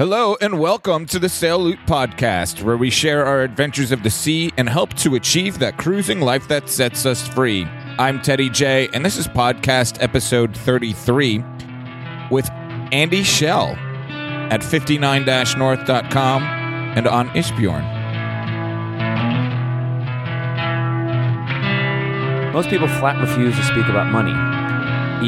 Hello 0.00 0.34
and 0.40 0.58
welcome 0.58 1.04
to 1.04 1.18
the 1.18 1.28
Sail 1.28 1.58
Loot 1.58 1.78
Podcast, 1.84 2.62
where 2.62 2.78
we 2.78 2.88
share 2.88 3.26
our 3.26 3.42
adventures 3.42 3.92
of 3.92 4.02
the 4.02 4.08
sea 4.08 4.50
and 4.56 4.66
help 4.66 4.94
to 4.94 5.14
achieve 5.14 5.58
that 5.58 5.76
cruising 5.76 6.22
life 6.22 6.48
that 6.48 6.70
sets 6.70 7.04
us 7.04 7.28
free. 7.28 7.66
I'm 7.98 8.22
Teddy 8.22 8.48
J, 8.48 8.88
and 8.94 9.04
this 9.04 9.18
is 9.18 9.28
podcast 9.28 10.02
episode 10.02 10.56
33 10.56 11.44
with 12.30 12.48
Andy 12.92 13.22
Schell 13.22 13.76
at 14.50 14.62
59-north.com 14.62 16.42
and 16.44 17.06
on 17.06 17.28
Isbjorn. 17.34 17.84
Most 22.54 22.70
people 22.70 22.88
flat 22.88 23.20
refuse 23.20 23.54
to 23.54 23.62
speak 23.64 23.84
about 23.84 24.10
money, 24.10 24.32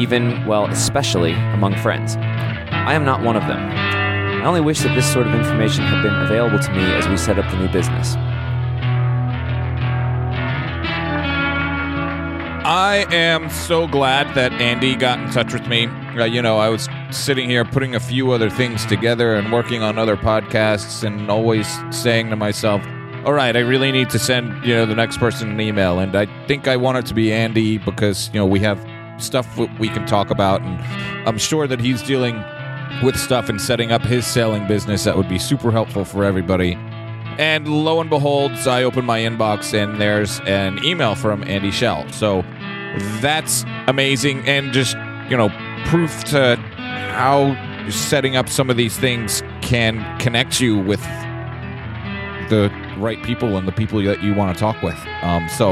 even, 0.01 0.43
well, 0.47 0.65
especially 0.65 1.33
among 1.33 1.75
friends. 1.75 2.15
I 2.15 2.95
am 2.95 3.05
not 3.05 3.21
one 3.21 3.35
of 3.35 3.43
them. 3.43 3.93
I 4.43 4.45
only 4.45 4.59
wish 4.59 4.81
that 4.81 4.93
this 4.93 5.09
sort 5.09 5.25
of 5.25 5.33
information 5.33 5.85
had 5.85 6.03
been 6.03 6.13
available 6.13 6.59
to 6.59 6.71
me 6.73 6.83
as 6.95 7.07
we 7.07 7.15
set 7.15 7.39
up 7.39 7.49
the 7.49 7.57
new 7.59 7.69
business. 7.69 8.15
I 12.65 13.05
am 13.09 13.49
so 13.49 13.87
glad 13.87 14.35
that 14.35 14.51
Andy 14.51 14.97
got 14.97 15.17
in 15.19 15.31
touch 15.31 15.53
with 15.53 15.65
me. 15.67 15.85
Uh, 15.87 16.25
you 16.25 16.41
know, 16.41 16.57
I 16.57 16.67
was 16.67 16.89
sitting 17.09 17.49
here 17.49 17.63
putting 17.63 17.95
a 17.95 18.01
few 18.01 18.33
other 18.33 18.49
things 18.49 18.85
together 18.85 19.33
and 19.33 19.49
working 19.49 19.81
on 19.81 19.97
other 19.97 20.17
podcasts 20.17 21.05
and 21.05 21.31
always 21.31 21.65
saying 21.91 22.29
to 22.29 22.35
myself, 22.35 22.85
all 23.23 23.31
right, 23.31 23.55
I 23.55 23.61
really 23.61 23.93
need 23.93 24.09
to 24.09 24.19
send, 24.19 24.65
you 24.65 24.75
know, 24.75 24.85
the 24.85 24.93
next 24.93 25.19
person 25.19 25.51
an 25.51 25.61
email. 25.61 25.99
And 25.99 26.17
I 26.17 26.25
think 26.47 26.67
I 26.67 26.75
want 26.75 26.97
it 26.97 27.05
to 27.05 27.13
be 27.13 27.31
Andy 27.31 27.77
because, 27.77 28.29
you 28.33 28.41
know, 28.41 28.45
we 28.45 28.59
have 28.59 28.85
stuff 29.19 29.57
we 29.79 29.87
can 29.87 30.05
talk 30.05 30.31
about. 30.31 30.61
And 30.61 30.81
I'm 31.25 31.37
sure 31.37 31.65
that 31.65 31.79
he's 31.79 32.03
dealing 32.03 32.43
with 33.01 33.17
stuff 33.17 33.49
and 33.49 33.59
setting 33.59 33.91
up 33.91 34.01
his 34.01 34.27
sailing 34.27 34.67
business 34.67 35.03
that 35.05 35.17
would 35.17 35.29
be 35.29 35.39
super 35.39 35.71
helpful 35.71 36.05
for 36.05 36.23
everybody. 36.23 36.75
And 37.39 37.67
lo 37.67 37.99
and 37.99 38.09
behold, 38.09 38.51
I 38.51 38.83
open 38.83 39.05
my 39.05 39.19
inbox 39.21 39.73
and 39.73 39.99
there's 39.99 40.39
an 40.41 40.83
email 40.85 41.15
from 41.15 41.43
Andy 41.45 41.71
Schell. 41.71 42.07
So 42.11 42.43
that's 43.21 43.65
amazing 43.87 44.47
and 44.47 44.71
just, 44.71 44.95
you 45.29 45.37
know, 45.37 45.49
proof 45.87 46.23
to 46.25 46.57
how 46.57 47.57
setting 47.89 48.35
up 48.35 48.49
some 48.49 48.69
of 48.69 48.77
these 48.77 48.97
things 48.97 49.41
can 49.61 50.19
connect 50.19 50.61
you 50.61 50.77
with 50.77 51.01
the 52.49 52.71
right 52.97 53.21
people 53.23 53.57
and 53.57 53.67
the 53.67 53.71
people 53.71 54.01
that 54.03 54.21
you 54.21 54.35
want 54.35 54.55
to 54.55 54.59
talk 54.59 54.81
with. 54.83 54.97
Um, 55.23 55.49
so, 55.49 55.71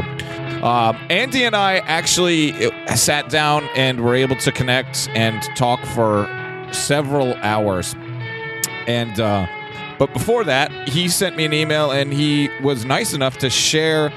uh, 0.63 0.93
Andy 1.09 1.43
and 1.43 1.55
I 1.55 1.77
actually 1.79 2.53
sat 2.95 3.29
down 3.29 3.63
and 3.75 4.01
were 4.01 4.15
able 4.15 4.35
to 4.37 4.51
connect 4.51 5.09
and 5.09 5.41
talk 5.55 5.79
for 5.85 6.25
several 6.71 7.35
hours. 7.35 7.95
And, 8.87 9.19
uh, 9.19 9.47
but 9.99 10.13
before 10.13 10.43
that, 10.45 10.71
he 10.87 11.07
sent 11.09 11.35
me 11.35 11.45
an 11.45 11.53
email 11.53 11.91
and 11.91 12.11
he 12.11 12.49
was 12.61 12.85
nice 12.85 13.13
enough 13.13 13.37
to 13.39 13.49
share 13.49 14.11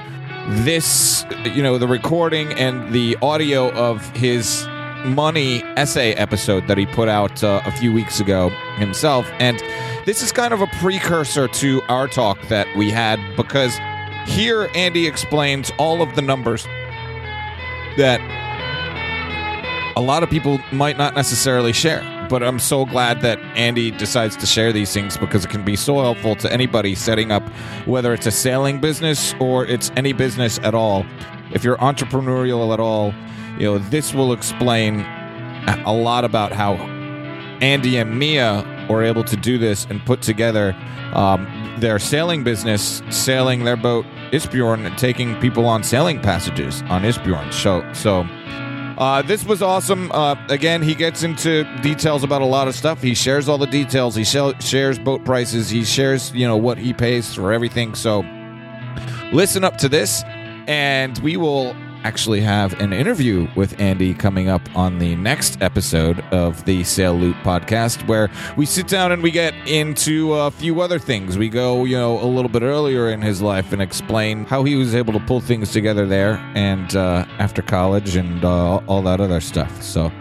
this, 0.49 1.25
you 1.43 1.63
know, 1.63 1.77
the 1.77 1.87
recording 1.87 2.51
and 2.53 2.93
the 2.93 3.17
audio 3.21 3.71
of 3.71 4.07
his 4.11 4.67
money 5.05 5.61
essay 5.77 6.13
episode 6.13 6.67
that 6.67 6.77
he 6.77 6.85
put 6.87 7.07
out 7.07 7.43
uh, 7.43 7.61
a 7.65 7.71
few 7.71 7.93
weeks 7.93 8.19
ago 8.19 8.49
himself. 8.77 9.29
And 9.39 9.61
this 10.05 10.21
is 10.21 10.31
kind 10.31 10.53
of 10.53 10.61
a 10.61 10.67
precursor 10.79 11.47
to 11.47 11.81
our 11.83 12.07
talk 12.07 12.41
that 12.47 12.67
we 12.75 12.89
had 12.89 13.19
because 13.35 13.77
here 14.25 14.69
Andy 14.73 15.07
explains 15.07 15.71
all 15.77 16.01
of 16.01 16.15
the 16.15 16.21
numbers 16.21 16.65
that 17.97 18.19
a 19.95 20.01
lot 20.01 20.23
of 20.23 20.29
people 20.29 20.59
might 20.71 20.97
not 20.97 21.15
necessarily 21.15 21.73
share. 21.73 22.14
But 22.29 22.43
I'm 22.43 22.59
so 22.59 22.85
glad 22.85 23.21
that 23.21 23.39
Andy 23.55 23.91
decides 23.91 24.35
to 24.37 24.45
share 24.45 24.73
these 24.73 24.93
things 24.93 25.17
because 25.17 25.45
it 25.45 25.49
can 25.49 25.63
be 25.63 25.75
so 25.75 26.01
helpful 26.01 26.35
to 26.37 26.51
anybody 26.51 26.95
setting 26.95 27.31
up, 27.31 27.47
whether 27.85 28.13
it's 28.13 28.25
a 28.25 28.31
sailing 28.31 28.81
business 28.81 29.33
or 29.39 29.65
it's 29.65 29.91
any 29.95 30.13
business 30.13 30.59
at 30.59 30.73
all. 30.73 31.05
If 31.53 31.63
you're 31.63 31.77
entrepreneurial 31.77 32.73
at 32.73 32.79
all, 32.79 33.13
you 33.59 33.65
know, 33.65 33.77
this 33.77 34.13
will 34.13 34.33
explain 34.33 35.01
a 35.85 35.93
lot 35.93 36.25
about 36.25 36.51
how 36.51 36.73
Andy 37.61 37.97
and 37.97 38.17
Mia 38.17 38.65
were 38.89 39.03
able 39.03 39.23
to 39.23 39.35
do 39.35 39.57
this 39.57 39.85
and 39.85 40.03
put 40.05 40.21
together 40.21 40.75
um, 41.13 41.47
their 41.79 41.99
sailing 41.99 42.43
business, 42.43 43.01
sailing 43.09 43.63
their 43.63 43.77
boat 43.77 44.05
Isbjorn, 44.31 44.85
and 44.85 44.97
taking 44.97 45.39
people 45.39 45.65
on 45.65 45.83
sailing 45.83 46.19
passages 46.19 46.81
on 46.83 47.03
Isbjorn. 47.03 47.53
So, 47.53 47.81
so 47.93 48.23
uh, 48.97 49.21
this 49.21 49.45
was 49.45 49.61
awesome. 49.61 50.11
Uh, 50.11 50.35
again, 50.49 50.81
he 50.81 50.95
gets 50.95 51.23
into 51.23 51.63
details 51.81 52.23
about 52.23 52.41
a 52.41 52.45
lot 52.45 52.67
of 52.67 52.75
stuff. 52.75 53.01
He 53.01 53.13
shares 53.13 53.49
all 53.49 53.57
the 53.57 53.67
details. 53.67 54.15
He 54.15 54.23
sh- 54.23 54.37
shares 54.59 54.97
boat 54.97 55.25
prices. 55.25 55.69
He 55.69 55.83
shares, 55.83 56.31
you 56.33 56.47
know, 56.47 56.57
what 56.57 56.77
he 56.77 56.93
pays 56.93 57.33
for 57.33 57.51
everything. 57.51 57.95
So, 57.95 58.23
listen 59.33 59.63
up 59.63 59.77
to 59.79 59.89
this, 59.89 60.23
and 60.67 61.17
we 61.19 61.35
will 61.37 61.75
actually 62.05 62.39
have 62.39 62.79
an 62.79 62.93
interview 62.93 63.47
with 63.55 63.79
Andy 63.81 64.13
coming 64.13 64.47
up 64.47 64.61
on 64.75 64.99
the 64.99 65.15
next 65.15 65.59
episode 65.59 66.19
of 66.31 66.63
the 66.65 66.83
Sail 66.83 67.15
Loot 67.15 67.35
podcast, 67.37 68.07
where 68.07 68.29
we 68.55 68.67
sit 68.67 68.87
down 68.87 69.11
and 69.11 69.23
we 69.23 69.31
get 69.31 69.55
into 69.67 70.31
a 70.35 70.51
few 70.51 70.81
other 70.81 70.99
things. 70.99 71.35
We 71.35 71.49
go, 71.49 71.83
you 71.83 71.97
know, 71.97 72.21
a 72.21 72.27
little 72.27 72.49
bit 72.49 72.61
earlier 72.61 73.09
in 73.09 73.23
his 73.23 73.41
life 73.41 73.73
and 73.73 73.81
explain 73.81 74.45
how 74.45 74.63
he 74.63 74.75
was 74.75 74.93
able 74.93 75.13
to 75.13 75.19
pull 75.19 75.41
things 75.41 75.71
together 75.71 76.05
there 76.05 76.35
and 76.53 76.95
uh, 76.95 77.25
after 77.39 77.63
college 77.63 78.15
and 78.15 78.45
uh, 78.45 78.75
all 78.85 79.01
that 79.01 79.19
other 79.19 79.41
stuff. 79.41 79.81
So. 79.81 80.11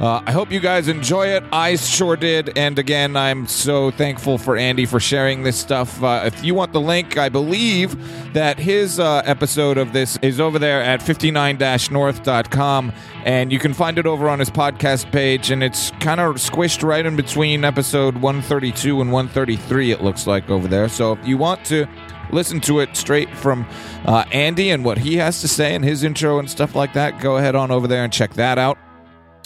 Uh, 0.00 0.22
I 0.24 0.32
hope 0.32 0.50
you 0.50 0.60
guys 0.60 0.88
enjoy 0.88 1.26
it. 1.26 1.44
I 1.52 1.76
sure 1.76 2.16
did. 2.16 2.56
And 2.56 2.78
again, 2.78 3.16
I'm 3.16 3.46
so 3.46 3.90
thankful 3.90 4.38
for 4.38 4.56
Andy 4.56 4.86
for 4.86 4.98
sharing 4.98 5.42
this 5.42 5.58
stuff. 5.58 6.02
Uh, 6.02 6.22
if 6.24 6.42
you 6.42 6.54
want 6.54 6.72
the 6.72 6.80
link, 6.80 7.18
I 7.18 7.28
believe 7.28 8.32
that 8.32 8.58
his 8.58 8.98
uh, 8.98 9.20
episode 9.26 9.76
of 9.76 9.92
this 9.92 10.18
is 10.22 10.40
over 10.40 10.58
there 10.58 10.82
at 10.82 11.02
59 11.02 11.58
north.com. 11.90 12.92
And 13.26 13.52
you 13.52 13.58
can 13.58 13.74
find 13.74 13.98
it 13.98 14.06
over 14.06 14.30
on 14.30 14.38
his 14.38 14.48
podcast 14.48 15.12
page. 15.12 15.50
And 15.50 15.62
it's 15.62 15.90
kind 16.00 16.18
of 16.18 16.36
squished 16.36 16.82
right 16.82 17.04
in 17.04 17.14
between 17.14 17.62
episode 17.62 18.14
132 18.16 19.02
and 19.02 19.12
133, 19.12 19.90
it 19.90 20.02
looks 20.02 20.26
like 20.26 20.48
over 20.48 20.66
there. 20.66 20.88
So 20.88 21.12
if 21.12 21.28
you 21.28 21.36
want 21.36 21.62
to 21.66 21.86
listen 22.32 22.58
to 22.60 22.80
it 22.80 22.96
straight 22.96 23.28
from 23.36 23.66
uh, 24.06 24.24
Andy 24.32 24.70
and 24.70 24.82
what 24.82 24.96
he 24.96 25.16
has 25.16 25.42
to 25.42 25.48
say 25.48 25.74
and 25.74 25.84
his 25.84 26.04
intro 26.04 26.38
and 26.38 26.48
stuff 26.48 26.74
like 26.74 26.94
that, 26.94 27.20
go 27.20 27.36
ahead 27.36 27.54
on 27.54 27.70
over 27.70 27.86
there 27.86 28.02
and 28.02 28.10
check 28.10 28.32
that 28.34 28.56
out. 28.56 28.78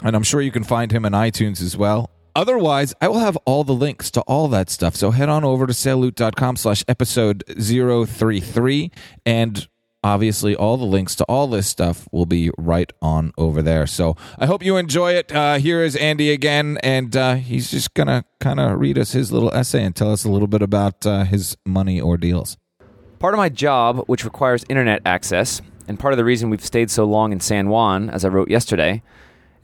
And 0.05 0.15
I'm 0.15 0.23
sure 0.23 0.41
you 0.41 0.53
can 0.53 0.63
find 0.65 0.93
him 0.93 1.05
in 1.05 1.13
iTunes 1.13 1.61
as 1.61 1.77
well. 1.77 2.11
Otherwise, 2.37 2.95
I 3.01 3.09
will 3.09 3.21
have 3.21 3.37
all 3.45 3.65
the 3.65 3.75
links 3.75 4.11
to 4.13 4.21
all 4.23 4.49
that 4.49 4.69
stuff. 4.69 4.97
So 4.97 5.13
head 5.13 5.29
on 5.29 5.45
over 5.45 5.67
to 5.67 5.73
sailloot.com 5.73 6.57
slash 6.57 6.85
episode 6.89 7.45
033 7.49 8.91
and 9.25 9.69
obviously 10.05 10.55
all 10.55 10.77
the 10.77 10.85
links 10.85 11.15
to 11.17 11.25
all 11.25 11.47
this 11.47 11.67
stuff 11.67 12.07
will 12.13 12.27
be 12.27 12.51
right 12.59 12.93
on 13.01 13.33
over 13.39 13.63
there. 13.63 13.87
So 13.87 14.17
I 14.39 14.47
hope 14.47 14.63
you 14.63 14.77
enjoy 14.77 15.13
it. 15.13 15.35
Uh, 15.35 15.55
here 15.59 15.83
is 15.83 15.97
Andy 15.97 16.31
again, 16.31 16.79
and 16.83 17.17
uh, 17.17 17.37
he's 17.37 17.71
just 17.71 17.95
going 17.95 18.09
to 18.09 18.25
kind 18.39 18.61
of 18.61 18.79
read 18.79 18.99
us 18.99 19.13
his 19.13 19.33
little 19.33 19.53
essay 19.55 19.83
and 19.83 19.97
tell 19.97 20.13
us 20.13 20.25
a 20.25 20.29
little 20.29 20.47
bit 20.47 20.61
about 20.61 21.07
uh, 21.07 21.25
his 21.25 21.57
money 21.65 22.01
ordeals. 22.01 22.59
Part 23.19 23.33
of 23.33 23.39
my 23.39 23.49
job, 23.49 24.05
which 24.07 24.25
requires 24.25 24.65
internet 24.69 25.01
access, 25.07 25.63
and 25.89 25.99
part 25.99 26.13
of 26.13 26.19
the 26.19 26.25
reason 26.25 26.51
we've 26.51 26.65
stayed 26.65 26.91
so 26.91 27.05
long 27.05 27.33
in 27.33 27.41
San 27.41 27.71
Juan, 27.71 28.11
as 28.11 28.25
I 28.25 28.29
wrote 28.29 28.51
yesterday, 28.51 29.03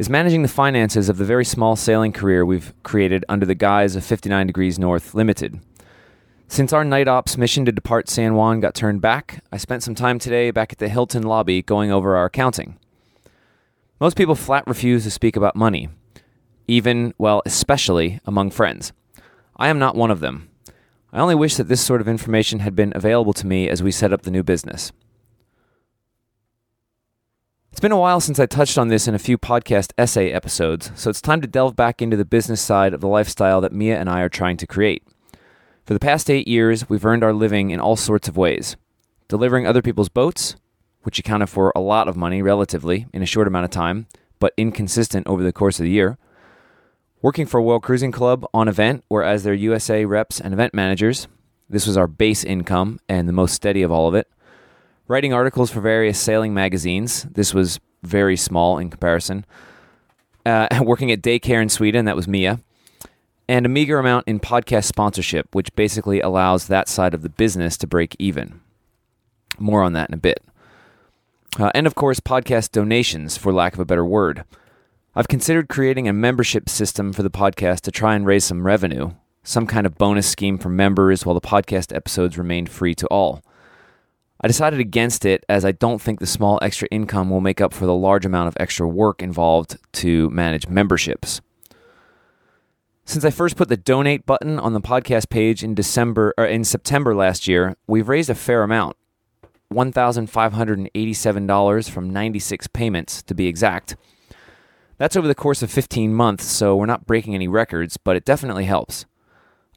is 0.00 0.08
managing 0.08 0.40
the 0.40 0.48
finances 0.48 1.10
of 1.10 1.18
the 1.18 1.26
very 1.26 1.44
small 1.44 1.76
sailing 1.76 2.10
career 2.10 2.42
we've 2.42 2.72
created 2.82 3.22
under 3.28 3.44
the 3.44 3.54
guise 3.54 3.94
of 3.94 4.02
59 4.02 4.46
Degrees 4.46 4.78
North 4.78 5.12
Limited. 5.12 5.60
Since 6.48 6.72
our 6.72 6.86
night 6.86 7.06
ops 7.06 7.36
mission 7.36 7.66
to 7.66 7.70
depart 7.70 8.08
San 8.08 8.34
Juan 8.34 8.60
got 8.60 8.74
turned 8.74 9.02
back, 9.02 9.44
I 9.52 9.58
spent 9.58 9.82
some 9.82 9.94
time 9.94 10.18
today 10.18 10.52
back 10.52 10.72
at 10.72 10.78
the 10.78 10.88
Hilton 10.88 11.22
lobby 11.22 11.60
going 11.60 11.92
over 11.92 12.16
our 12.16 12.24
accounting. 12.24 12.78
Most 14.00 14.16
people 14.16 14.34
flat 14.34 14.66
refuse 14.66 15.04
to 15.04 15.10
speak 15.10 15.36
about 15.36 15.54
money, 15.54 15.90
even, 16.66 17.12
well, 17.18 17.42
especially 17.44 18.20
among 18.24 18.52
friends. 18.52 18.94
I 19.56 19.68
am 19.68 19.78
not 19.78 19.96
one 19.96 20.10
of 20.10 20.20
them. 20.20 20.48
I 21.12 21.20
only 21.20 21.34
wish 21.34 21.56
that 21.56 21.68
this 21.68 21.84
sort 21.84 22.00
of 22.00 22.08
information 22.08 22.60
had 22.60 22.74
been 22.74 22.94
available 22.96 23.34
to 23.34 23.46
me 23.46 23.68
as 23.68 23.82
we 23.82 23.92
set 23.92 24.14
up 24.14 24.22
the 24.22 24.30
new 24.30 24.42
business. 24.42 24.92
It's 27.70 27.80
been 27.80 27.92
a 27.92 27.98
while 27.98 28.20
since 28.20 28.40
I 28.40 28.46
touched 28.46 28.76
on 28.78 28.88
this 28.88 29.06
in 29.06 29.14
a 29.14 29.18
few 29.18 29.38
podcast 29.38 29.92
essay 29.96 30.32
episodes, 30.32 30.90
so 30.96 31.08
it's 31.08 31.20
time 31.20 31.40
to 31.40 31.46
delve 31.46 31.76
back 31.76 32.02
into 32.02 32.16
the 32.16 32.24
business 32.24 32.60
side 32.60 32.92
of 32.92 33.00
the 33.00 33.06
lifestyle 33.06 33.60
that 33.60 33.72
Mia 33.72 33.96
and 33.96 34.10
I 34.10 34.22
are 34.22 34.28
trying 34.28 34.56
to 34.56 34.66
create. 34.66 35.04
For 35.84 35.94
the 35.94 36.00
past 36.00 36.28
eight 36.28 36.48
years, 36.48 36.90
we've 36.90 37.06
earned 37.06 37.22
our 37.22 37.32
living 37.32 37.70
in 37.70 37.78
all 37.78 37.96
sorts 37.96 38.28
of 38.28 38.36
ways 38.36 38.76
delivering 39.28 39.66
other 39.68 39.82
people's 39.82 40.08
boats, 40.08 40.56
which 41.04 41.20
accounted 41.20 41.48
for 41.48 41.72
a 41.76 41.80
lot 41.80 42.08
of 42.08 42.16
money 42.16 42.42
relatively 42.42 43.06
in 43.12 43.22
a 43.22 43.26
short 43.26 43.46
amount 43.46 43.64
of 43.64 43.70
time, 43.70 44.08
but 44.40 44.52
inconsistent 44.56 45.24
over 45.28 45.44
the 45.44 45.52
course 45.52 45.78
of 45.78 45.84
the 45.84 45.90
year. 45.90 46.18
Working 47.22 47.46
for 47.46 47.58
a 47.58 47.62
World 47.62 47.84
Cruising 47.84 48.10
Club 48.10 48.44
on 48.52 48.66
event 48.66 49.04
or 49.08 49.22
as 49.22 49.44
their 49.44 49.54
USA 49.54 50.04
reps 50.04 50.40
and 50.40 50.52
event 50.52 50.74
managers. 50.74 51.28
This 51.68 51.86
was 51.86 51.96
our 51.96 52.08
base 52.08 52.42
income 52.42 52.98
and 53.08 53.28
the 53.28 53.32
most 53.32 53.54
steady 53.54 53.82
of 53.82 53.92
all 53.92 54.08
of 54.08 54.16
it 54.16 54.26
writing 55.10 55.32
articles 55.32 55.72
for 55.72 55.80
various 55.80 56.20
sailing 56.20 56.54
magazines. 56.54 57.24
This 57.24 57.52
was 57.52 57.80
very 58.04 58.36
small 58.36 58.78
in 58.78 58.90
comparison. 58.90 59.44
Uh, 60.46 60.68
working 60.82 61.10
at 61.10 61.20
daycare 61.20 61.60
in 61.60 61.68
Sweden, 61.68 62.04
that 62.04 62.14
was 62.14 62.28
Mia. 62.28 62.60
and 63.48 63.66
a 63.66 63.68
meager 63.68 63.98
amount 63.98 64.28
in 64.28 64.38
podcast 64.38 64.84
sponsorship, 64.84 65.52
which 65.52 65.74
basically 65.74 66.20
allows 66.20 66.68
that 66.68 66.88
side 66.88 67.12
of 67.12 67.22
the 67.22 67.28
business 67.28 67.76
to 67.76 67.88
break 67.88 68.14
even. 68.20 68.60
More 69.58 69.82
on 69.82 69.94
that 69.94 70.08
in 70.08 70.14
a 70.14 70.18
bit. 70.18 70.44
Uh, 71.58 71.72
and 71.74 71.88
of 71.88 71.96
course, 71.96 72.20
podcast 72.20 72.70
donations, 72.70 73.36
for 73.36 73.52
lack 73.52 73.74
of 73.74 73.80
a 73.80 73.84
better 73.84 74.04
word. 74.04 74.44
I've 75.16 75.26
considered 75.26 75.68
creating 75.68 76.06
a 76.06 76.12
membership 76.12 76.68
system 76.68 77.12
for 77.12 77.24
the 77.24 77.30
podcast 77.30 77.80
to 77.80 77.90
try 77.90 78.14
and 78.14 78.24
raise 78.24 78.44
some 78.44 78.64
revenue, 78.64 79.10
some 79.42 79.66
kind 79.66 79.84
of 79.84 79.98
bonus 79.98 80.28
scheme 80.28 80.56
for 80.56 80.68
members 80.68 81.26
while 81.26 81.34
the 81.34 81.40
podcast 81.40 81.92
episodes 81.92 82.38
remain 82.38 82.66
free 82.66 82.94
to 82.94 83.08
all. 83.08 83.42
I 84.42 84.48
decided 84.48 84.80
against 84.80 85.26
it 85.26 85.44
as 85.48 85.66
I 85.66 85.72
don't 85.72 86.00
think 86.00 86.18
the 86.18 86.26
small 86.26 86.58
extra 86.62 86.88
income 86.90 87.28
will 87.28 87.42
make 87.42 87.60
up 87.60 87.74
for 87.74 87.84
the 87.84 87.94
large 87.94 88.24
amount 88.24 88.48
of 88.48 88.56
extra 88.58 88.88
work 88.88 89.22
involved 89.22 89.76
to 89.94 90.30
manage 90.30 90.66
memberships. 90.66 91.42
Since 93.04 93.24
I 93.24 93.30
first 93.30 93.56
put 93.56 93.68
the 93.68 93.76
donate 93.76 94.24
button 94.24 94.58
on 94.58 94.72
the 94.72 94.80
podcast 94.80 95.28
page 95.28 95.62
in 95.62 95.74
December 95.74 96.32
or 96.38 96.46
in 96.46 96.64
September 96.64 97.14
last 97.14 97.46
year, 97.48 97.76
we've 97.86 98.08
raised 98.08 98.30
a 98.30 98.34
fair 98.34 98.62
amount. 98.62 98.96
$1,587 99.72 101.90
from 101.90 102.10
96 102.10 102.66
payments 102.68 103.22
to 103.22 103.34
be 103.34 103.46
exact. 103.46 103.96
That's 104.96 105.16
over 105.16 105.28
the 105.28 105.34
course 105.34 105.62
of 105.62 105.70
15 105.70 106.14
months, 106.14 106.44
so 106.44 106.76
we're 106.76 106.86
not 106.86 107.06
breaking 107.06 107.34
any 107.34 107.48
records, 107.48 107.96
but 107.96 108.16
it 108.16 108.24
definitely 108.24 108.64
helps. 108.64 109.06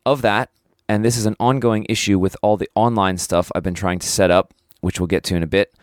Of 0.06 0.22
that, 0.22 0.50
and 0.94 1.04
this 1.04 1.18
is 1.18 1.26
an 1.26 1.36
ongoing 1.40 1.88
issue 1.90 2.20
with 2.20 2.38
all 2.44 2.56
the 2.56 2.70
online 2.76 3.18
stuff 3.18 3.52
I've 3.56 3.64
been 3.64 3.74
trying 3.74 3.98
to 3.98 4.08
set 4.08 4.30
up, 4.30 4.54
which 4.82 5.00
we'll 5.00 5.08
get 5.08 5.24
to 5.24 5.36
in 5.36 5.42
a 5.42 5.48
bit. 5.48 5.74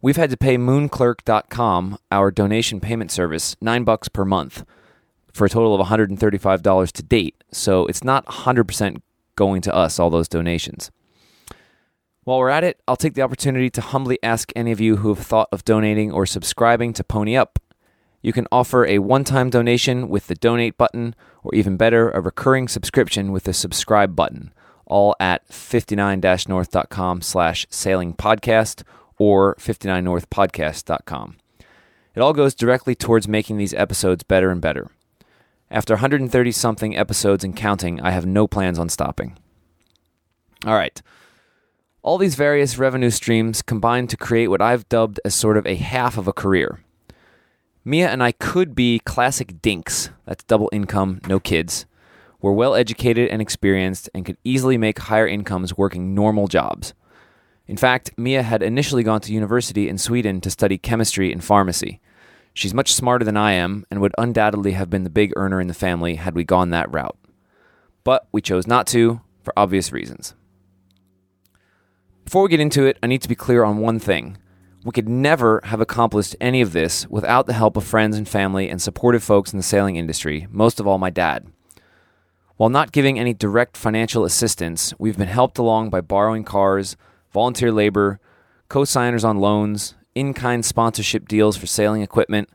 We've 0.00 0.16
had 0.16 0.30
to 0.30 0.38
pay 0.38 0.56
moonclerk.com, 0.56 1.98
our 2.10 2.30
donation 2.30 2.80
payment 2.80 3.10
service, 3.10 3.56
9 3.60 3.84
bucks 3.84 4.08
per 4.08 4.24
month 4.24 4.64
for 5.34 5.44
a 5.44 5.50
total 5.50 5.78
of 5.78 5.86
$135 5.86 6.92
to 6.92 7.02
date. 7.02 7.44
So 7.52 7.84
it's 7.88 8.02
not 8.02 8.24
100% 8.24 9.02
going 9.36 9.60
to 9.60 9.74
us 9.74 9.98
all 9.98 10.08
those 10.08 10.28
donations. 10.28 10.90
While 12.24 12.38
we're 12.38 12.48
at 12.48 12.64
it, 12.64 12.80
I'll 12.88 12.96
take 12.96 13.14
the 13.14 13.22
opportunity 13.22 13.68
to 13.68 13.82
humbly 13.82 14.18
ask 14.22 14.50
any 14.56 14.72
of 14.72 14.80
you 14.80 14.96
who 14.96 15.14
have 15.14 15.26
thought 15.26 15.48
of 15.52 15.62
donating 15.66 16.10
or 16.10 16.24
subscribing 16.24 16.94
to 16.94 17.04
Pony 17.04 17.36
Up 17.36 17.58
you 18.20 18.32
can 18.32 18.46
offer 18.50 18.86
a 18.86 18.98
one 18.98 19.24
time 19.24 19.50
donation 19.50 20.08
with 20.08 20.26
the 20.26 20.34
donate 20.34 20.76
button, 20.76 21.14
or 21.42 21.54
even 21.54 21.76
better, 21.76 22.10
a 22.10 22.20
recurring 22.20 22.68
subscription 22.68 23.32
with 23.32 23.44
the 23.44 23.52
subscribe 23.52 24.16
button, 24.16 24.52
all 24.86 25.14
at 25.20 25.48
59-north.com 25.48 27.22
slash 27.22 27.66
sailing 27.70 28.14
podcast 28.14 28.82
or 29.18 29.54
59northpodcast.com. 29.56 31.36
It 32.14 32.20
all 32.20 32.32
goes 32.32 32.54
directly 32.54 32.94
towards 32.94 33.28
making 33.28 33.58
these 33.58 33.74
episodes 33.74 34.24
better 34.24 34.50
and 34.50 34.60
better. 34.60 34.90
After 35.70 35.94
130 35.94 36.50
something 36.52 36.96
episodes 36.96 37.44
and 37.44 37.54
counting, 37.54 38.00
I 38.00 38.10
have 38.10 38.26
no 38.26 38.48
plans 38.48 38.78
on 38.78 38.88
stopping. 38.88 39.38
All 40.66 40.74
right. 40.74 41.00
All 42.02 42.18
these 42.18 42.34
various 42.34 42.78
revenue 42.78 43.10
streams 43.10 43.60
combine 43.62 44.06
to 44.08 44.16
create 44.16 44.48
what 44.48 44.62
I've 44.62 44.88
dubbed 44.88 45.20
as 45.24 45.34
sort 45.34 45.56
of 45.56 45.66
a 45.66 45.76
half 45.76 46.16
of 46.16 46.26
a 46.26 46.32
career. 46.32 46.80
Mia 47.88 48.10
and 48.10 48.22
I 48.22 48.32
could 48.32 48.74
be 48.74 48.98
classic 48.98 49.62
dinks. 49.62 50.10
That's 50.26 50.44
double 50.44 50.68
income, 50.74 51.22
no 51.26 51.40
kids. 51.40 51.86
We're 52.38 52.52
well 52.52 52.74
educated 52.74 53.30
and 53.30 53.40
experienced 53.40 54.10
and 54.14 54.26
could 54.26 54.36
easily 54.44 54.76
make 54.76 54.98
higher 54.98 55.26
incomes 55.26 55.74
working 55.74 56.14
normal 56.14 56.48
jobs. 56.48 56.92
In 57.66 57.78
fact, 57.78 58.10
Mia 58.18 58.42
had 58.42 58.62
initially 58.62 59.02
gone 59.02 59.22
to 59.22 59.32
university 59.32 59.88
in 59.88 59.96
Sweden 59.96 60.42
to 60.42 60.50
study 60.50 60.76
chemistry 60.76 61.32
and 61.32 61.42
pharmacy. 61.42 61.98
She's 62.52 62.74
much 62.74 62.92
smarter 62.92 63.24
than 63.24 63.38
I 63.38 63.52
am 63.52 63.86
and 63.90 64.02
would 64.02 64.14
undoubtedly 64.18 64.72
have 64.72 64.90
been 64.90 65.04
the 65.04 65.08
big 65.08 65.32
earner 65.34 65.58
in 65.58 65.68
the 65.68 65.72
family 65.72 66.16
had 66.16 66.34
we 66.34 66.44
gone 66.44 66.68
that 66.68 66.92
route. 66.92 67.16
But 68.04 68.28
we 68.32 68.42
chose 68.42 68.66
not 68.66 68.86
to 68.88 69.22
for 69.42 69.54
obvious 69.56 69.92
reasons. 69.92 70.34
Before 72.26 72.42
we 72.42 72.50
get 72.50 72.60
into 72.60 72.84
it, 72.84 72.98
I 73.02 73.06
need 73.06 73.22
to 73.22 73.30
be 73.30 73.34
clear 73.34 73.64
on 73.64 73.78
one 73.78 73.98
thing. 73.98 74.36
We 74.88 74.92
could 74.92 75.06
never 75.06 75.60
have 75.64 75.82
accomplished 75.82 76.34
any 76.40 76.62
of 76.62 76.72
this 76.72 77.06
without 77.10 77.44
the 77.44 77.52
help 77.52 77.76
of 77.76 77.84
friends 77.84 78.16
and 78.16 78.26
family 78.26 78.70
and 78.70 78.80
supportive 78.80 79.22
folks 79.22 79.52
in 79.52 79.58
the 79.58 79.62
sailing 79.62 79.96
industry, 79.96 80.46
most 80.50 80.80
of 80.80 80.86
all 80.86 80.96
my 80.96 81.10
dad. 81.10 81.46
While 82.56 82.70
not 82.70 82.90
giving 82.90 83.18
any 83.18 83.34
direct 83.34 83.76
financial 83.76 84.24
assistance, 84.24 84.94
we've 84.98 85.18
been 85.18 85.28
helped 85.28 85.58
along 85.58 85.90
by 85.90 86.00
borrowing 86.00 86.42
cars, 86.42 86.96
volunteer 87.34 87.70
labor, 87.70 88.18
co 88.70 88.86
signers 88.86 89.24
on 89.24 89.36
loans, 89.36 89.94
in 90.14 90.32
kind 90.32 90.64
sponsorship 90.64 91.28
deals 91.28 91.58
for 91.58 91.66
sailing 91.66 92.00
equipment, 92.00 92.48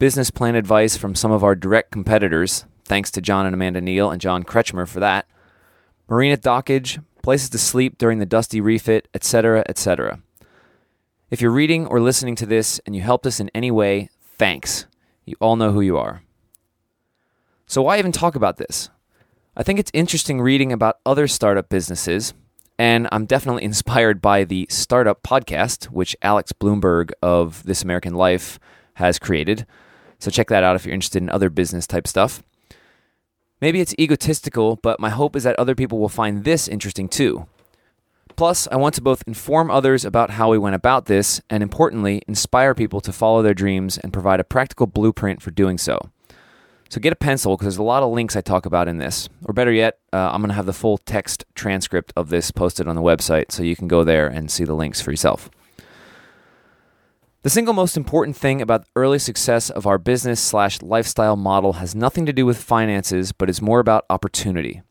business 0.00 0.32
plan 0.32 0.56
advice 0.56 0.96
from 0.96 1.14
some 1.14 1.30
of 1.30 1.44
our 1.44 1.54
direct 1.54 1.92
competitors, 1.92 2.64
thanks 2.84 3.12
to 3.12 3.20
John 3.20 3.46
and 3.46 3.54
Amanda 3.54 3.80
Neal 3.80 4.10
and 4.10 4.20
John 4.20 4.42
Kretschmer 4.42 4.88
for 4.88 4.98
that, 4.98 5.26
marina 6.08 6.36
dockage, 6.36 7.00
places 7.22 7.48
to 7.50 7.58
sleep 7.58 7.96
during 7.96 8.18
the 8.18 8.26
dusty 8.26 8.60
refit, 8.60 9.06
etc., 9.14 9.62
etc. 9.68 10.18
If 11.28 11.40
you're 11.40 11.50
reading 11.50 11.88
or 11.88 12.00
listening 12.00 12.36
to 12.36 12.46
this 12.46 12.78
and 12.86 12.94
you 12.94 13.02
helped 13.02 13.26
us 13.26 13.40
in 13.40 13.50
any 13.52 13.72
way, 13.72 14.10
thanks. 14.38 14.86
You 15.24 15.34
all 15.40 15.56
know 15.56 15.72
who 15.72 15.80
you 15.80 15.98
are. 15.98 16.22
So, 17.66 17.82
why 17.82 17.98
even 17.98 18.12
talk 18.12 18.36
about 18.36 18.58
this? 18.58 18.90
I 19.56 19.64
think 19.64 19.80
it's 19.80 19.90
interesting 19.92 20.40
reading 20.40 20.70
about 20.70 20.98
other 21.04 21.26
startup 21.26 21.68
businesses, 21.68 22.32
and 22.78 23.08
I'm 23.10 23.26
definitely 23.26 23.64
inspired 23.72 24.22
by 24.22 24.44
the 24.44 24.68
Startup 24.70 25.20
Podcast, 25.24 25.86
which 25.86 26.14
Alex 26.22 26.52
Blumberg 26.52 27.10
of 27.20 27.64
This 27.64 27.82
American 27.82 28.14
Life 28.14 28.60
has 28.94 29.18
created. 29.18 29.66
So, 30.20 30.30
check 30.30 30.46
that 30.50 30.62
out 30.62 30.76
if 30.76 30.86
you're 30.86 30.94
interested 30.94 31.24
in 31.24 31.30
other 31.30 31.50
business 31.50 31.88
type 31.88 32.06
stuff. 32.06 32.40
Maybe 33.60 33.80
it's 33.80 33.96
egotistical, 33.98 34.76
but 34.76 35.00
my 35.00 35.10
hope 35.10 35.34
is 35.34 35.42
that 35.42 35.58
other 35.58 35.74
people 35.74 35.98
will 35.98 36.08
find 36.08 36.44
this 36.44 36.68
interesting 36.68 37.08
too. 37.08 37.48
Plus, 38.36 38.68
I 38.70 38.76
want 38.76 38.94
to 38.96 39.00
both 39.00 39.24
inform 39.26 39.70
others 39.70 40.04
about 40.04 40.30
how 40.30 40.50
we 40.50 40.58
went 40.58 40.74
about 40.74 41.06
this 41.06 41.40
and, 41.48 41.62
importantly, 41.62 42.22
inspire 42.28 42.74
people 42.74 43.00
to 43.00 43.12
follow 43.12 43.42
their 43.42 43.54
dreams 43.54 43.96
and 43.96 44.12
provide 44.12 44.40
a 44.40 44.44
practical 44.44 44.86
blueprint 44.86 45.40
for 45.40 45.50
doing 45.50 45.78
so. 45.78 45.98
So 46.90 47.00
get 47.00 47.12
a 47.12 47.16
pencil 47.16 47.56
because 47.56 47.64
there's 47.64 47.78
a 47.78 47.82
lot 47.82 48.02
of 48.02 48.12
links 48.12 48.36
I 48.36 48.42
talk 48.42 48.66
about 48.66 48.88
in 48.88 48.98
this. 48.98 49.28
Or 49.44 49.54
better 49.54 49.72
yet, 49.72 49.98
uh, 50.12 50.30
I'm 50.32 50.40
going 50.40 50.50
to 50.50 50.54
have 50.54 50.66
the 50.66 50.72
full 50.72 50.98
text 50.98 51.44
transcript 51.54 52.12
of 52.14 52.28
this 52.28 52.50
posted 52.50 52.86
on 52.86 52.94
the 52.94 53.02
website 53.02 53.50
so 53.50 53.62
you 53.62 53.74
can 53.74 53.88
go 53.88 54.04
there 54.04 54.28
and 54.28 54.50
see 54.50 54.64
the 54.64 54.74
links 54.74 55.00
for 55.00 55.10
yourself. 55.10 55.50
The 57.42 57.50
single 57.50 57.74
most 57.74 57.96
important 57.96 58.36
thing 58.36 58.60
about 58.60 58.84
the 58.84 58.90
early 58.96 59.18
success 59.18 59.70
of 59.70 59.86
our 59.86 59.98
business 59.98 60.40
slash 60.40 60.82
lifestyle 60.82 61.36
model 61.36 61.74
has 61.74 61.94
nothing 61.94 62.26
to 62.26 62.32
do 62.32 62.44
with 62.44 62.58
finances, 62.58 63.32
but 63.32 63.48
is 63.48 63.62
more 63.62 63.80
about 63.80 64.04
opportunity. 64.10 64.82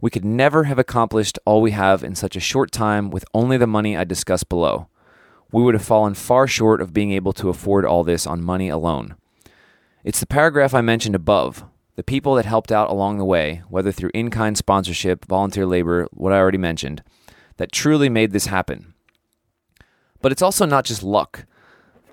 We 0.00 0.10
could 0.10 0.24
never 0.24 0.64
have 0.64 0.78
accomplished 0.78 1.38
all 1.44 1.60
we 1.60 1.72
have 1.72 2.04
in 2.04 2.14
such 2.14 2.36
a 2.36 2.40
short 2.40 2.70
time 2.70 3.10
with 3.10 3.24
only 3.34 3.56
the 3.56 3.66
money 3.66 3.96
I 3.96 4.04
discussed 4.04 4.48
below. 4.48 4.88
We 5.50 5.62
would 5.62 5.74
have 5.74 5.84
fallen 5.84 6.14
far 6.14 6.46
short 6.46 6.80
of 6.80 6.92
being 6.92 7.10
able 7.10 7.32
to 7.32 7.48
afford 7.48 7.84
all 7.84 8.04
this 8.04 8.26
on 8.26 8.42
money 8.42 8.68
alone. 8.68 9.16
It's 10.04 10.20
the 10.20 10.26
paragraph 10.26 10.72
I 10.72 10.82
mentioned 10.82 11.16
above, 11.16 11.64
the 11.96 12.04
people 12.04 12.36
that 12.36 12.44
helped 12.44 12.70
out 12.70 12.90
along 12.90 13.18
the 13.18 13.24
way, 13.24 13.62
whether 13.68 13.90
through 13.90 14.12
in 14.14 14.30
kind 14.30 14.56
sponsorship, 14.56 15.24
volunteer 15.24 15.66
labor, 15.66 16.06
what 16.12 16.32
I 16.32 16.38
already 16.38 16.58
mentioned, 16.58 17.02
that 17.56 17.72
truly 17.72 18.08
made 18.08 18.30
this 18.30 18.46
happen. 18.46 18.94
But 20.22 20.30
it's 20.30 20.42
also 20.42 20.64
not 20.64 20.84
just 20.84 21.02
luck. 21.02 21.44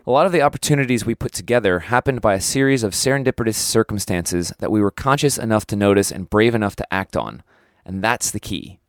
A 0.08 0.12
lot 0.12 0.26
of 0.26 0.32
the 0.32 0.42
opportunities 0.42 1.06
we 1.06 1.14
put 1.14 1.34
together 1.34 1.80
happened 1.80 2.22
by 2.22 2.34
a 2.34 2.42
series 2.42 2.82
of 2.82 2.94
serendipitous 2.94 3.56
circumstances 3.56 4.52
that 4.58 4.72
we 4.72 4.82
were 4.82 4.92
conscious 4.92 5.38
enough 5.38 5.68
to 5.68 5.76
notice 5.76 6.12
and 6.12 6.30
brave 6.30 6.56
enough 6.56 6.76
to 6.78 6.94
act 6.94 7.16
on. 7.16 7.44
And 7.86 8.04
that's 8.04 8.32
the 8.32 8.40
key. 8.40 8.80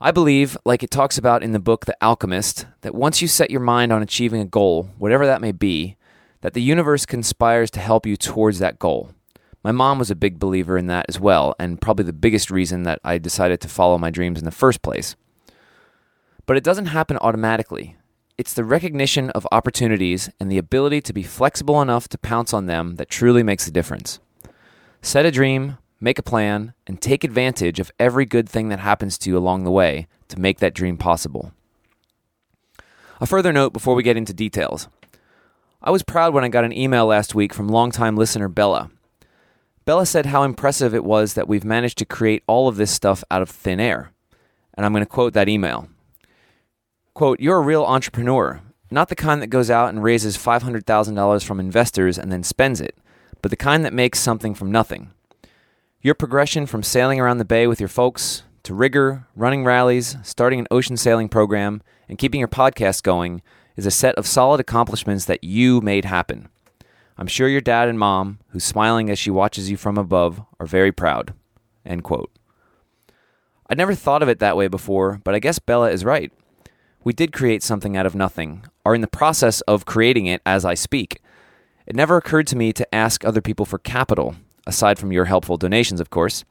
I 0.00 0.12
believe, 0.12 0.56
like 0.64 0.82
it 0.82 0.90
talks 0.90 1.18
about 1.18 1.42
in 1.42 1.52
the 1.52 1.58
book 1.58 1.86
The 1.86 1.96
Alchemist, 2.00 2.66
that 2.82 2.94
once 2.94 3.20
you 3.20 3.26
set 3.26 3.50
your 3.50 3.60
mind 3.60 3.92
on 3.92 4.02
achieving 4.02 4.40
a 4.40 4.46
goal, 4.46 4.90
whatever 4.98 5.26
that 5.26 5.40
may 5.40 5.50
be, 5.50 5.96
that 6.40 6.54
the 6.54 6.62
universe 6.62 7.04
conspires 7.04 7.70
to 7.72 7.80
help 7.80 8.06
you 8.06 8.16
towards 8.16 8.60
that 8.60 8.78
goal. 8.78 9.10
My 9.64 9.72
mom 9.72 9.98
was 9.98 10.10
a 10.10 10.14
big 10.14 10.38
believer 10.38 10.78
in 10.78 10.86
that 10.86 11.06
as 11.08 11.18
well, 11.18 11.56
and 11.58 11.80
probably 11.80 12.04
the 12.04 12.12
biggest 12.12 12.48
reason 12.48 12.84
that 12.84 13.00
I 13.02 13.18
decided 13.18 13.60
to 13.62 13.68
follow 13.68 13.98
my 13.98 14.10
dreams 14.10 14.38
in 14.38 14.44
the 14.44 14.52
first 14.52 14.82
place. 14.82 15.16
But 16.46 16.56
it 16.56 16.62
doesn't 16.62 16.86
happen 16.86 17.18
automatically. 17.20 17.96
It's 18.38 18.54
the 18.54 18.64
recognition 18.64 19.30
of 19.30 19.48
opportunities 19.50 20.30
and 20.38 20.50
the 20.50 20.58
ability 20.58 21.00
to 21.02 21.12
be 21.12 21.24
flexible 21.24 21.82
enough 21.82 22.08
to 22.10 22.18
pounce 22.18 22.54
on 22.54 22.66
them 22.66 22.94
that 22.96 23.10
truly 23.10 23.42
makes 23.42 23.66
a 23.66 23.72
difference. 23.72 24.20
Set 25.02 25.26
a 25.26 25.32
dream, 25.32 25.78
make 26.00 26.18
a 26.18 26.22
plan, 26.22 26.74
and 26.86 27.00
take 27.00 27.24
advantage 27.24 27.80
of 27.80 27.92
every 27.98 28.24
good 28.24 28.48
thing 28.48 28.68
that 28.68 28.80
happens 28.80 29.18
to 29.18 29.30
you 29.30 29.36
along 29.36 29.64
the 29.64 29.70
way 29.70 30.06
to 30.28 30.40
make 30.40 30.58
that 30.58 30.74
dream 30.74 30.96
possible. 30.96 31.52
A 33.20 33.26
further 33.26 33.52
note 33.52 33.72
before 33.72 33.94
we 33.94 34.02
get 34.02 34.16
into 34.16 34.32
details. 34.32 34.88
I 35.82 35.90
was 35.90 36.02
proud 36.02 36.34
when 36.34 36.44
I 36.44 36.48
got 36.48 36.64
an 36.64 36.72
email 36.72 37.06
last 37.06 37.34
week 37.34 37.52
from 37.52 37.68
longtime 37.68 38.16
listener 38.16 38.48
Bella. 38.48 38.90
Bella 39.84 40.06
said 40.06 40.26
how 40.26 40.42
impressive 40.42 40.94
it 40.94 41.04
was 41.04 41.34
that 41.34 41.48
we've 41.48 41.64
managed 41.64 41.98
to 41.98 42.04
create 42.04 42.42
all 42.46 42.68
of 42.68 42.76
this 42.76 42.90
stuff 42.90 43.24
out 43.30 43.42
of 43.42 43.48
thin 43.48 43.80
air. 43.80 44.12
And 44.74 44.84
I'm 44.84 44.92
going 44.92 45.04
to 45.04 45.06
quote 45.06 45.32
that 45.32 45.48
email. 45.48 45.88
Quote, 47.14 47.40
You're 47.40 47.58
a 47.58 47.62
real 47.62 47.84
entrepreneur, 47.84 48.60
not 48.90 49.08
the 49.08 49.16
kind 49.16 49.40
that 49.42 49.48
goes 49.48 49.70
out 49.70 49.88
and 49.88 50.02
raises 50.02 50.36
$500,000 50.36 51.44
from 51.44 51.58
investors 51.58 52.18
and 52.18 52.30
then 52.30 52.42
spends 52.42 52.80
it, 52.80 52.96
but 53.42 53.50
the 53.50 53.56
kind 53.56 53.84
that 53.84 53.92
makes 53.92 54.20
something 54.20 54.54
from 54.54 54.70
nothing. 54.70 55.10
Your 56.00 56.14
progression 56.14 56.66
from 56.66 56.84
sailing 56.84 57.18
around 57.18 57.38
the 57.38 57.44
bay 57.44 57.66
with 57.66 57.80
your 57.80 57.88
folks 57.88 58.44
to 58.62 58.72
rigor, 58.72 59.26
running 59.34 59.64
rallies, 59.64 60.16
starting 60.22 60.60
an 60.60 60.68
ocean 60.70 60.96
sailing 60.96 61.28
program, 61.28 61.82
and 62.08 62.16
keeping 62.16 62.38
your 62.38 62.46
podcast 62.46 63.02
going 63.02 63.42
is 63.74 63.84
a 63.84 63.90
set 63.90 64.14
of 64.14 64.24
solid 64.24 64.60
accomplishments 64.60 65.24
that 65.24 65.42
you 65.42 65.80
made 65.80 66.04
happen. 66.04 66.50
I'm 67.16 67.26
sure 67.26 67.48
your 67.48 67.60
dad 67.60 67.88
and 67.88 67.98
mom, 67.98 68.38
who's 68.50 68.62
smiling 68.62 69.10
as 69.10 69.18
she 69.18 69.32
watches 69.32 69.72
you 69.72 69.76
from 69.76 69.98
above, 69.98 70.40
are 70.60 70.66
very 70.66 70.92
proud. 70.92 71.34
End 71.84 72.04
quote. 72.04 72.30
I'd 73.68 73.76
never 73.76 73.96
thought 73.96 74.22
of 74.22 74.28
it 74.28 74.38
that 74.38 74.56
way 74.56 74.68
before, 74.68 75.20
but 75.24 75.34
I 75.34 75.40
guess 75.40 75.58
Bella 75.58 75.90
is 75.90 76.04
right. 76.04 76.30
We 77.02 77.12
did 77.12 77.32
create 77.32 77.64
something 77.64 77.96
out 77.96 78.06
of 78.06 78.14
nothing, 78.14 78.64
are 78.86 78.94
in 78.94 79.00
the 79.00 79.08
process 79.08 79.62
of 79.62 79.84
creating 79.84 80.26
it 80.26 80.42
as 80.46 80.64
I 80.64 80.74
speak. 80.74 81.20
It 81.86 81.96
never 81.96 82.16
occurred 82.16 82.46
to 82.48 82.56
me 82.56 82.72
to 82.74 82.94
ask 82.94 83.24
other 83.24 83.40
people 83.40 83.66
for 83.66 83.78
capital, 83.78 84.36
aside 84.68 84.98
from 84.98 85.10
your 85.10 85.24
helpful 85.24 85.56
donations, 85.56 86.00
of 86.00 86.10
course, 86.10 86.44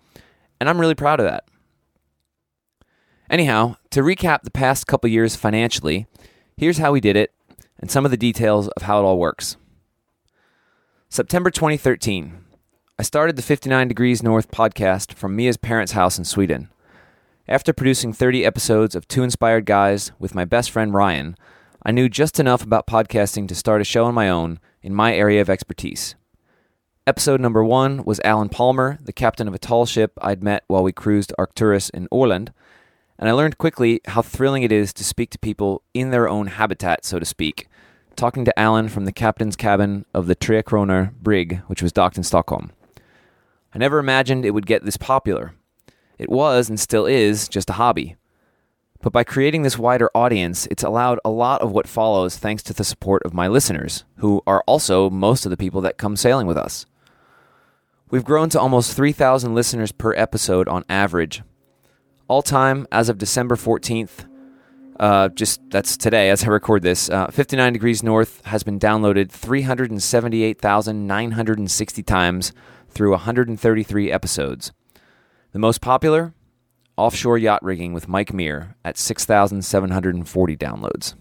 and 0.60 0.68
I'm 0.68 0.82
really 0.82 0.96
proud 0.96 1.22
of 1.22 1.26
that. 1.26 1.46
Anyhow, 3.30 3.76
to 3.92 4.02
recap 4.02 4.42
the 4.42 4.52
past 4.52 4.88
couple 4.88 5.10
years 5.10 5.36
financially, 5.36 6.08
here's 6.58 6.80
how 6.80 6.92
we 6.92 7.00
did 7.00 7.16
it 7.16 7.32
and 7.80 7.92
some 7.92 8.04
of 8.04 8.12
the 8.12 8.18
details 8.18 8.68
of 8.70 8.84
how 8.84 9.00
it 9.00 9.04
all 9.04 9.20
works. 9.20 9.56
September 11.10 11.52
2013. 11.52 12.44
I 13.00 13.04
started 13.04 13.36
the 13.36 13.44
59 13.44 13.88
Degrees 13.88 14.24
North 14.24 14.50
podcast 14.50 15.14
from 15.14 15.36
Mia's 15.36 15.58
parents' 15.58 15.92
house 15.92 16.18
in 16.18 16.26
Sweden. 16.26 16.70
After 17.48 17.72
producing 17.72 18.12
30 18.12 18.44
episodes 18.44 18.96
of 18.96 19.08
Two 19.08 19.24
Inspired 19.24 19.66
Guys 19.66 20.12
with 20.18 20.34
my 20.34 20.44
best 20.44 20.72
friend 20.72 20.94
Ryan, 20.94 21.38
I 21.86 21.92
knew 21.92 22.10
just 22.10 22.40
enough 22.40 22.64
about 22.64 22.88
podcasting 22.88 23.48
to 23.48 23.56
start 23.56 23.82
a 23.82 23.86
show 23.86 24.06
on 24.06 24.16
my 24.16 24.28
own 24.28 24.60
in 24.82 24.94
my 24.94 25.16
area 25.16 25.40
of 25.40 25.50
expertise. 25.50 26.16
Episode 27.08 27.40
number 27.40 27.64
one 27.64 28.04
was 28.04 28.20
Alan 28.26 28.50
Palmer, 28.50 28.98
the 29.02 29.14
captain 29.14 29.48
of 29.48 29.54
a 29.54 29.58
tall 29.58 29.86
ship 29.86 30.12
I'd 30.22 30.44
met 30.44 30.66
while 30.68 30.84
we 30.84 30.92
cruised 30.92 31.32
Arcturus 31.38 31.90
in 31.90 32.10
Orland, 32.12 32.52
and 33.18 33.30
I 33.30 33.32
learned 33.32 33.58
quickly 33.58 34.02
how 34.08 34.22
thrilling 34.22 34.64
it 34.64 34.74
is 34.74 34.92
to 34.92 35.06
speak 35.06 35.30
to 35.30 35.40
people 35.40 35.84
in 35.94 36.10
their 36.10 36.28
own 36.28 36.48
habitat, 36.48 37.06
so 37.06 37.18
to 37.18 37.24
speak, 37.24 37.70
talking 38.18 38.44
to 38.44 38.60
Alan 38.60 38.90
from 38.90 39.06
the 39.06 39.14
captain's 39.14 39.56
cabin 39.56 40.06
of 40.14 40.28
the 40.28 40.36
Tre 40.36 40.62
Kronor 40.62 41.14
brig, 41.14 41.62
which 41.68 41.82
was 41.82 41.94
docked 41.94 42.18
in 42.18 42.24
Stockholm. 42.24 42.72
I 43.74 43.78
never 43.78 44.00
imagined 44.00 44.44
it 44.44 44.52
would 44.52 44.66
get 44.66 44.84
this 44.84 44.98
popular. 44.98 45.54
It 46.20 46.30
was, 46.30 46.68
and 46.68 46.78
still 46.78 47.06
is, 47.06 47.48
just 47.48 47.70
a 47.70 47.80
hobby. 47.80 48.18
But 49.02 49.14
by 49.14 49.24
creating 49.24 49.62
this 49.62 49.80
wider 49.80 50.12
audience, 50.14 50.68
it's 50.70 50.84
allowed 50.84 51.22
a 51.24 51.30
lot 51.30 51.62
of 51.62 51.72
what 51.72 51.88
follows 51.88 52.36
thanks 52.38 52.64
to 52.64 52.74
the 52.74 52.84
support 52.84 53.24
of 53.24 53.34
my 53.34 53.48
listeners, 53.48 54.04
who 54.18 54.42
are 54.46 54.62
also 54.68 55.10
most 55.10 55.46
of 55.46 55.52
the 55.52 55.56
people 55.56 55.80
that 55.80 55.98
come 55.98 56.18
sailing 56.18 56.48
with 56.48 56.58
us. 56.58 56.86
We've 58.10 58.24
grown 58.24 58.48
to 58.50 58.60
almost 58.60 58.96
3,000 58.96 59.54
listeners 59.54 59.92
per 59.92 60.14
episode 60.14 60.70
on 60.70 60.86
average. 60.88 61.44
All 62.30 62.42
time, 62.42 62.88
as 62.90 63.10
of 63.10 63.18
December 63.18 63.58
14th, 63.58 64.26
uh, 64.98 65.28
just 65.30 65.60
that's 65.70 65.98
today 65.98 66.30
as 66.30 66.46
I 66.46 66.48
record 66.48 66.84
this, 66.84 67.10
uh, 67.10 67.28
59 67.28 67.74
Degrees 67.74 68.04
North 68.04 68.46
has 68.46 68.64
been 68.64 68.80
downloaded 68.80 69.30
378,960 69.30 72.04
times 72.04 72.54
through 72.90 73.12
133 73.12 74.12
episodes. 74.12 74.72
The 75.52 75.60
most 75.60 75.82
popular, 75.82 76.34
Offshore 76.96 77.38
Yacht 77.38 77.62
Rigging 77.62 77.92
with 77.92 78.08
Mike 78.08 78.34
Meir 78.34 78.78
at 78.86 78.98
6,740 78.98 80.56
downloads. 80.56 81.16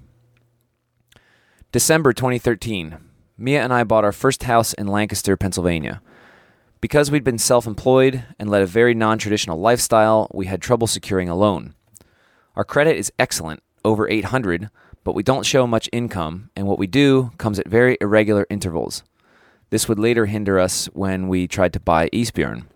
December 1.73 2.12
2013. 2.12 2.99
Mia 3.37 3.62
and 3.62 3.73
I 3.73 3.83
bought 3.83 4.05
our 4.05 4.12
first 4.12 4.45
house 4.45 4.73
in 4.73 4.87
Lancaster, 4.87 5.37
Pennsylvania. 5.37 6.00
Because 6.87 7.11
we'd 7.11 7.25
been 7.25 7.37
self 7.37 7.66
employed 7.66 8.23
and 8.38 8.49
led 8.49 8.62
a 8.62 8.66
very 8.66 8.95
non 8.95 9.19
traditional 9.19 9.59
lifestyle, 9.59 10.31
we 10.33 10.47
had 10.47 10.62
trouble 10.62 10.87
securing 10.87 11.28
a 11.28 11.35
loan. 11.35 11.75
Our 12.55 12.62
credit 12.64 12.97
is 12.97 13.12
excellent, 13.19 13.61
over 13.85 14.09
800, 14.09 14.71
but 15.02 15.16
we 15.16 15.25
don't 15.25 15.45
show 15.45 15.66
much 15.66 15.88
income, 15.93 16.50
and 16.55 16.69
what 16.69 16.78
we 16.78 16.87
do 16.87 17.33
comes 17.38 17.59
at 17.59 17.66
very 17.66 17.99
irregular 18.00 18.47
intervals. 18.49 19.02
This 19.71 19.88
would 19.88 19.99
later 19.99 20.26
hinder 20.26 20.61
us 20.61 20.87
when 20.93 21.26
we 21.26 21.49
tried 21.49 21.73
to 21.73 21.81
buy 21.81 22.09
Isbjorn. 22.11 22.66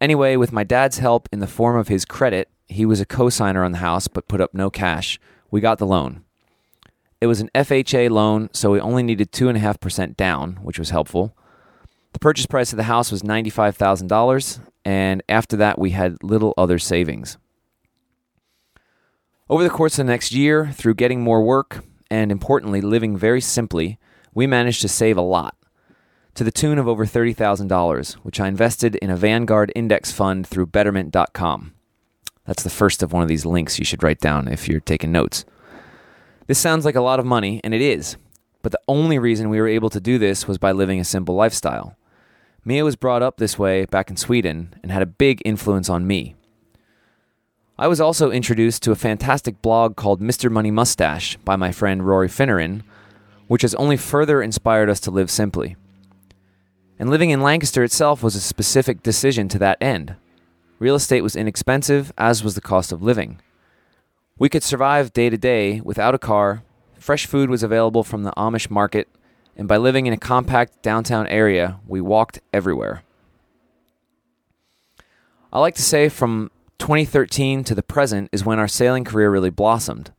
Anyway, 0.00 0.36
with 0.36 0.50
my 0.50 0.64
dad's 0.64 0.96
help 0.96 1.28
in 1.30 1.40
the 1.40 1.46
form 1.46 1.76
of 1.76 1.88
his 1.88 2.06
credit, 2.06 2.48
he 2.66 2.86
was 2.86 3.02
a 3.02 3.04
co-signer 3.04 3.62
on 3.62 3.72
the 3.72 3.84
house 3.84 4.08
but 4.08 4.26
put 4.26 4.40
up 4.40 4.54
no 4.54 4.70
cash. 4.70 5.20
We 5.50 5.60
got 5.60 5.76
the 5.76 5.86
loan. 5.86 6.24
It 7.20 7.26
was 7.26 7.42
an 7.42 7.50
FHA 7.54 8.08
loan, 8.08 8.48
so 8.54 8.70
we 8.70 8.80
only 8.80 9.02
needed 9.02 9.32
2.5% 9.32 10.16
down, 10.16 10.54
which 10.62 10.78
was 10.78 10.88
helpful. 10.88 11.36
The 12.12 12.18
purchase 12.18 12.46
price 12.46 12.72
of 12.72 12.76
the 12.76 12.84
house 12.84 13.10
was 13.10 13.22
$95,000, 13.22 14.60
and 14.84 15.22
after 15.28 15.56
that, 15.56 15.78
we 15.78 15.90
had 15.90 16.22
little 16.22 16.54
other 16.56 16.78
savings. 16.78 17.38
Over 19.48 19.62
the 19.62 19.70
course 19.70 19.98
of 19.98 20.06
the 20.06 20.12
next 20.12 20.32
year, 20.32 20.70
through 20.72 20.94
getting 20.94 21.20
more 21.20 21.42
work 21.42 21.84
and 22.10 22.30
importantly, 22.30 22.80
living 22.80 23.16
very 23.16 23.40
simply, 23.40 23.98
we 24.34 24.46
managed 24.46 24.82
to 24.82 24.88
save 24.88 25.16
a 25.16 25.22
lot 25.22 25.56
to 26.34 26.44
the 26.44 26.50
tune 26.50 26.78
of 26.78 26.88
over 26.88 27.04
$30,000, 27.04 28.14
which 28.16 28.40
I 28.40 28.48
invested 28.48 28.96
in 28.96 29.10
a 29.10 29.16
Vanguard 29.16 29.72
index 29.74 30.12
fund 30.12 30.46
through 30.46 30.66
betterment.com. 30.66 31.72
That's 32.46 32.62
the 32.62 32.70
first 32.70 33.02
of 33.02 33.12
one 33.12 33.22
of 33.22 33.28
these 33.28 33.46
links 33.46 33.78
you 33.78 33.84
should 33.84 34.02
write 34.02 34.20
down 34.20 34.48
if 34.48 34.68
you're 34.68 34.80
taking 34.80 35.12
notes. 35.12 35.44
This 36.46 36.58
sounds 36.58 36.84
like 36.84 36.96
a 36.96 37.00
lot 37.00 37.20
of 37.20 37.26
money, 37.26 37.60
and 37.62 37.72
it 37.72 37.80
is, 37.80 38.16
but 38.62 38.72
the 38.72 38.80
only 38.88 39.18
reason 39.18 39.48
we 39.48 39.60
were 39.60 39.68
able 39.68 39.90
to 39.90 40.00
do 40.00 40.18
this 40.18 40.48
was 40.48 40.58
by 40.58 40.72
living 40.72 41.00
a 41.00 41.04
simple 41.04 41.34
lifestyle. 41.34 41.96
Mia 42.64 42.84
was 42.84 42.94
brought 42.94 43.22
up 43.22 43.38
this 43.38 43.58
way 43.58 43.86
back 43.86 44.08
in 44.08 44.16
Sweden 44.16 44.74
and 44.82 44.92
had 44.92 45.02
a 45.02 45.06
big 45.06 45.42
influence 45.44 45.88
on 45.88 46.06
me. 46.06 46.36
I 47.76 47.88
was 47.88 48.00
also 48.00 48.30
introduced 48.30 48.84
to 48.84 48.92
a 48.92 48.96
fantastic 48.96 49.60
blog 49.62 49.96
called 49.96 50.20
Mr. 50.20 50.48
Money 50.48 50.70
Mustache 50.70 51.36
by 51.38 51.56
my 51.56 51.72
friend 51.72 52.06
Rory 52.06 52.28
Finneran, 52.28 52.82
which 53.48 53.62
has 53.62 53.74
only 53.74 53.96
further 53.96 54.40
inspired 54.40 54.88
us 54.88 55.00
to 55.00 55.10
live 55.10 55.28
simply. 55.30 55.74
And 57.00 57.10
living 57.10 57.30
in 57.30 57.40
Lancaster 57.40 57.82
itself 57.82 58.22
was 58.22 58.36
a 58.36 58.40
specific 58.40 59.02
decision 59.02 59.48
to 59.48 59.58
that 59.58 59.78
end. 59.80 60.14
Real 60.78 60.94
estate 60.94 61.22
was 61.22 61.34
inexpensive, 61.34 62.12
as 62.16 62.44
was 62.44 62.54
the 62.54 62.60
cost 62.60 62.92
of 62.92 63.02
living. 63.02 63.40
We 64.38 64.48
could 64.48 64.62
survive 64.62 65.12
day 65.12 65.30
to 65.30 65.36
day 65.36 65.80
without 65.80 66.14
a 66.14 66.18
car, 66.18 66.62
fresh 66.96 67.26
food 67.26 67.50
was 67.50 67.64
available 67.64 68.04
from 68.04 68.22
the 68.22 68.32
Amish 68.36 68.70
market, 68.70 69.08
and 69.56 69.68
by 69.68 69.76
living 69.76 70.06
in 70.06 70.12
a 70.12 70.18
compact 70.18 70.82
downtown 70.82 71.26
area, 71.26 71.78
we 71.86 72.00
walked 72.00 72.40
everywhere. 72.52 73.02
I 75.52 75.60
like 75.60 75.74
to 75.74 75.82
say 75.82 76.08
from 76.08 76.50
2013 76.78 77.62
to 77.64 77.74
the 77.74 77.82
present 77.82 78.28
is 78.32 78.44
when 78.44 78.58
our 78.58 78.68
sailing 78.68 79.04
career 79.04 79.30
really 79.30 79.50
blossomed. 79.50 80.12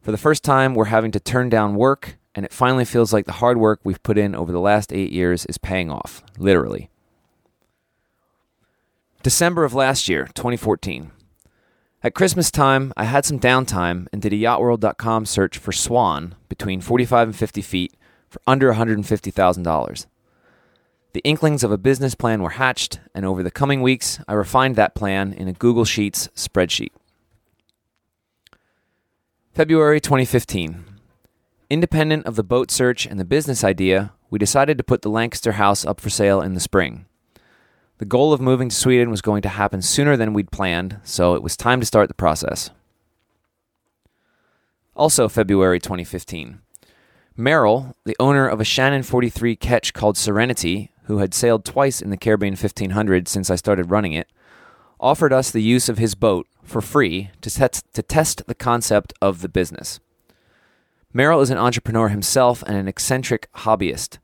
For 0.00 0.12
the 0.12 0.18
first 0.18 0.44
time, 0.44 0.74
we're 0.74 0.86
having 0.86 1.10
to 1.12 1.20
turn 1.20 1.48
down 1.48 1.74
work 1.74 2.16
and 2.34 2.44
it 2.44 2.52
finally 2.52 2.84
feels 2.84 3.12
like 3.12 3.26
the 3.26 3.32
hard 3.32 3.58
work 3.58 3.80
we've 3.82 4.02
put 4.04 4.16
in 4.16 4.36
over 4.36 4.52
the 4.52 4.60
last 4.60 4.92
eight 4.92 5.10
years 5.10 5.44
is 5.46 5.58
paying 5.58 5.90
off, 5.90 6.22
literally. 6.38 6.88
December 9.24 9.64
of 9.64 9.74
last 9.74 10.08
year, 10.08 10.28
2014. 10.34 11.10
At 12.04 12.14
Christmas 12.14 12.52
time, 12.52 12.92
I 12.96 13.04
had 13.04 13.24
some 13.24 13.40
downtime 13.40 14.06
and 14.12 14.22
did 14.22 14.32
a 14.32 14.36
yachtworld.com 14.36 15.26
search 15.26 15.58
for 15.58 15.72
Swan 15.72 16.36
between 16.48 16.80
45 16.80 17.28
and 17.28 17.36
50 17.36 17.60
feet 17.60 17.92
for 18.28 18.40
under 18.46 18.72
$150,000. 18.72 20.06
The 21.14 21.20
inklings 21.24 21.64
of 21.64 21.72
a 21.72 21.78
business 21.78 22.14
plan 22.14 22.42
were 22.42 22.50
hatched, 22.50 23.00
and 23.14 23.24
over 23.24 23.42
the 23.42 23.50
coming 23.50 23.82
weeks, 23.82 24.20
I 24.28 24.34
refined 24.34 24.76
that 24.76 24.94
plan 24.94 25.32
in 25.32 25.48
a 25.48 25.52
Google 25.52 25.84
Sheets 25.84 26.28
spreadsheet. 26.34 26.90
February 29.52 30.00
2015. 30.00 30.84
Independent 31.70 32.26
of 32.26 32.36
the 32.36 32.44
boat 32.44 32.70
search 32.70 33.06
and 33.06 33.18
the 33.18 33.24
business 33.24 33.64
idea, 33.64 34.12
we 34.30 34.38
decided 34.38 34.78
to 34.78 34.84
put 34.84 35.02
the 35.02 35.10
Lancaster 35.10 35.52
house 35.52 35.84
up 35.84 36.00
for 36.00 36.10
sale 36.10 36.40
in 36.40 36.54
the 36.54 36.60
spring. 36.60 37.06
The 37.98 38.04
goal 38.04 38.32
of 38.32 38.40
moving 38.40 38.68
to 38.68 38.76
Sweden 38.76 39.10
was 39.10 39.20
going 39.20 39.42
to 39.42 39.48
happen 39.48 39.82
sooner 39.82 40.16
than 40.16 40.32
we'd 40.32 40.52
planned, 40.52 41.00
so 41.02 41.34
it 41.34 41.42
was 41.42 41.56
time 41.56 41.80
to 41.80 41.86
start 41.86 42.08
the 42.08 42.14
process. 42.14 42.70
Also, 44.94 45.28
February 45.28 45.80
2015. 45.80 46.60
Merrill, 47.40 47.94
the 48.04 48.16
owner 48.18 48.48
of 48.48 48.60
a 48.60 48.64
Shannon 48.64 49.04
43 49.04 49.54
ketch 49.54 49.94
called 49.94 50.16
Serenity, 50.16 50.90
who 51.04 51.18
had 51.18 51.32
sailed 51.32 51.64
twice 51.64 52.02
in 52.02 52.10
the 52.10 52.16
Caribbean 52.16 52.54
1500 52.54 53.28
since 53.28 53.48
I 53.48 53.54
started 53.54 53.92
running 53.92 54.12
it, 54.12 54.26
offered 54.98 55.32
us 55.32 55.52
the 55.52 55.62
use 55.62 55.88
of 55.88 55.98
his 55.98 56.16
boat 56.16 56.48
for 56.64 56.80
free 56.80 57.30
to, 57.42 57.48
to 57.92 58.02
test 58.02 58.42
the 58.48 58.56
concept 58.56 59.14
of 59.22 59.40
the 59.40 59.48
business. 59.48 60.00
Merrill 61.12 61.40
is 61.40 61.50
an 61.50 61.58
entrepreneur 61.58 62.08
himself 62.08 62.64
and 62.66 62.76
an 62.76 62.88
eccentric 62.88 63.48
hobbyist. 63.58 64.18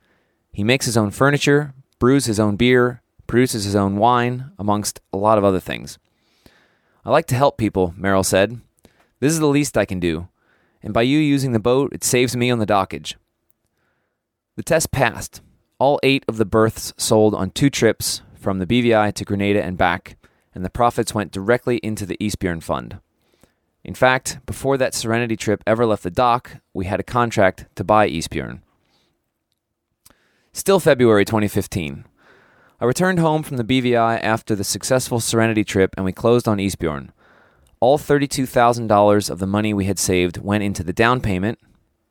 He 0.53 0.65
makes 0.65 0.87
his 0.87 0.97
own 0.97 1.13
furniture, 1.13 1.73
brews 2.01 2.25
his 2.25 2.41
own 2.41 2.57
beer, 2.57 3.01
produces 3.29 3.63
his 3.63 3.77
own 3.77 3.97
wine, 3.97 4.51
amongst 4.59 5.01
a 5.13 5.17
lot 5.17 5.39
of 5.39 5.45
other 5.45 5.61
things. 5.61 6.01
I 7.05 7.11
like 7.11 7.27
to 7.27 7.37
help 7.37 7.59
people, 7.59 7.95
Merrill 7.97 8.25
said. 8.25 8.61
This 9.21 9.33
is 9.33 9.39
the 9.39 9.47
least 9.47 9.79
I 9.79 9.85
can 9.85 10.01
do, 10.01 10.27
and 10.85 10.93
by 10.93 11.03
you 11.03 11.19
using 11.19 11.53
the 11.53 11.59
boat, 11.59 11.93
it 11.95 12.05
saves 12.05 12.37
me 12.37 12.51
on 12.51 12.59
the 12.59 12.67
dockage. 12.67 13.15
The 14.57 14.63
test 14.63 14.93
passed. 14.93 15.41
All 15.79 15.99
eight 16.03 16.25
of 16.29 16.37
the 16.37 16.45
berths 16.45 16.93
sold 16.99 17.35
on 17.35 17.51
two 17.51 17.71
trips 17.71 18.21
from 18.37 18.59
the 18.59 18.67
BVI 18.67 19.15
to 19.15 19.25
Grenada 19.25 19.65
and 19.65 19.79
back, 19.79 20.19
and 20.55 20.63
the 20.63 20.71
profits 20.71 21.15
went 21.15 21.33
directly 21.33 21.79
into 21.79 22.05
the 22.05 22.19
Isbjorn 22.21 22.63
Fund. 22.63 23.01
In 23.83 23.95
fact, 23.95 24.39
before 24.45 24.77
that 24.77 24.95
Serenity 24.95 25.37
trip 25.37 25.65
ever 25.67 25.87
left 25.87 26.03
the 26.03 26.11
dock, 26.11 26.59
we 26.75 26.85
had 26.85 27.01
a 27.01 27.05
contract 27.05 27.65
to 27.77 27.83
buy 27.83 28.09
Isbjorn. 28.09 28.61
Still 30.53 30.81
February 30.81 31.25
2015. 31.25 32.05
I 32.81 32.85
returned 32.85 33.19
home 33.19 33.43
from 33.43 33.57
the 33.57 33.65
BVI 33.65 34.23
after 34.23 34.55
the 34.55 34.65
successful 34.65 35.19
Serenity 35.19 35.65
trip 35.65 35.95
and 35.97 36.05
we 36.05 36.13
closed 36.13 36.47
on 36.47 36.59
Isbjorn. 36.59 37.11
All 37.85 37.99
$32,000 37.99 39.29
of 39.29 39.41
the 39.41 39.47
money 39.47 39.75
we 39.75 39.85
had 39.85 39.99
saved 39.99 40.39
went 40.39 40.65
into 40.65 40.83
the 40.83 40.95
down 40.95 41.21
payment, 41.21 41.59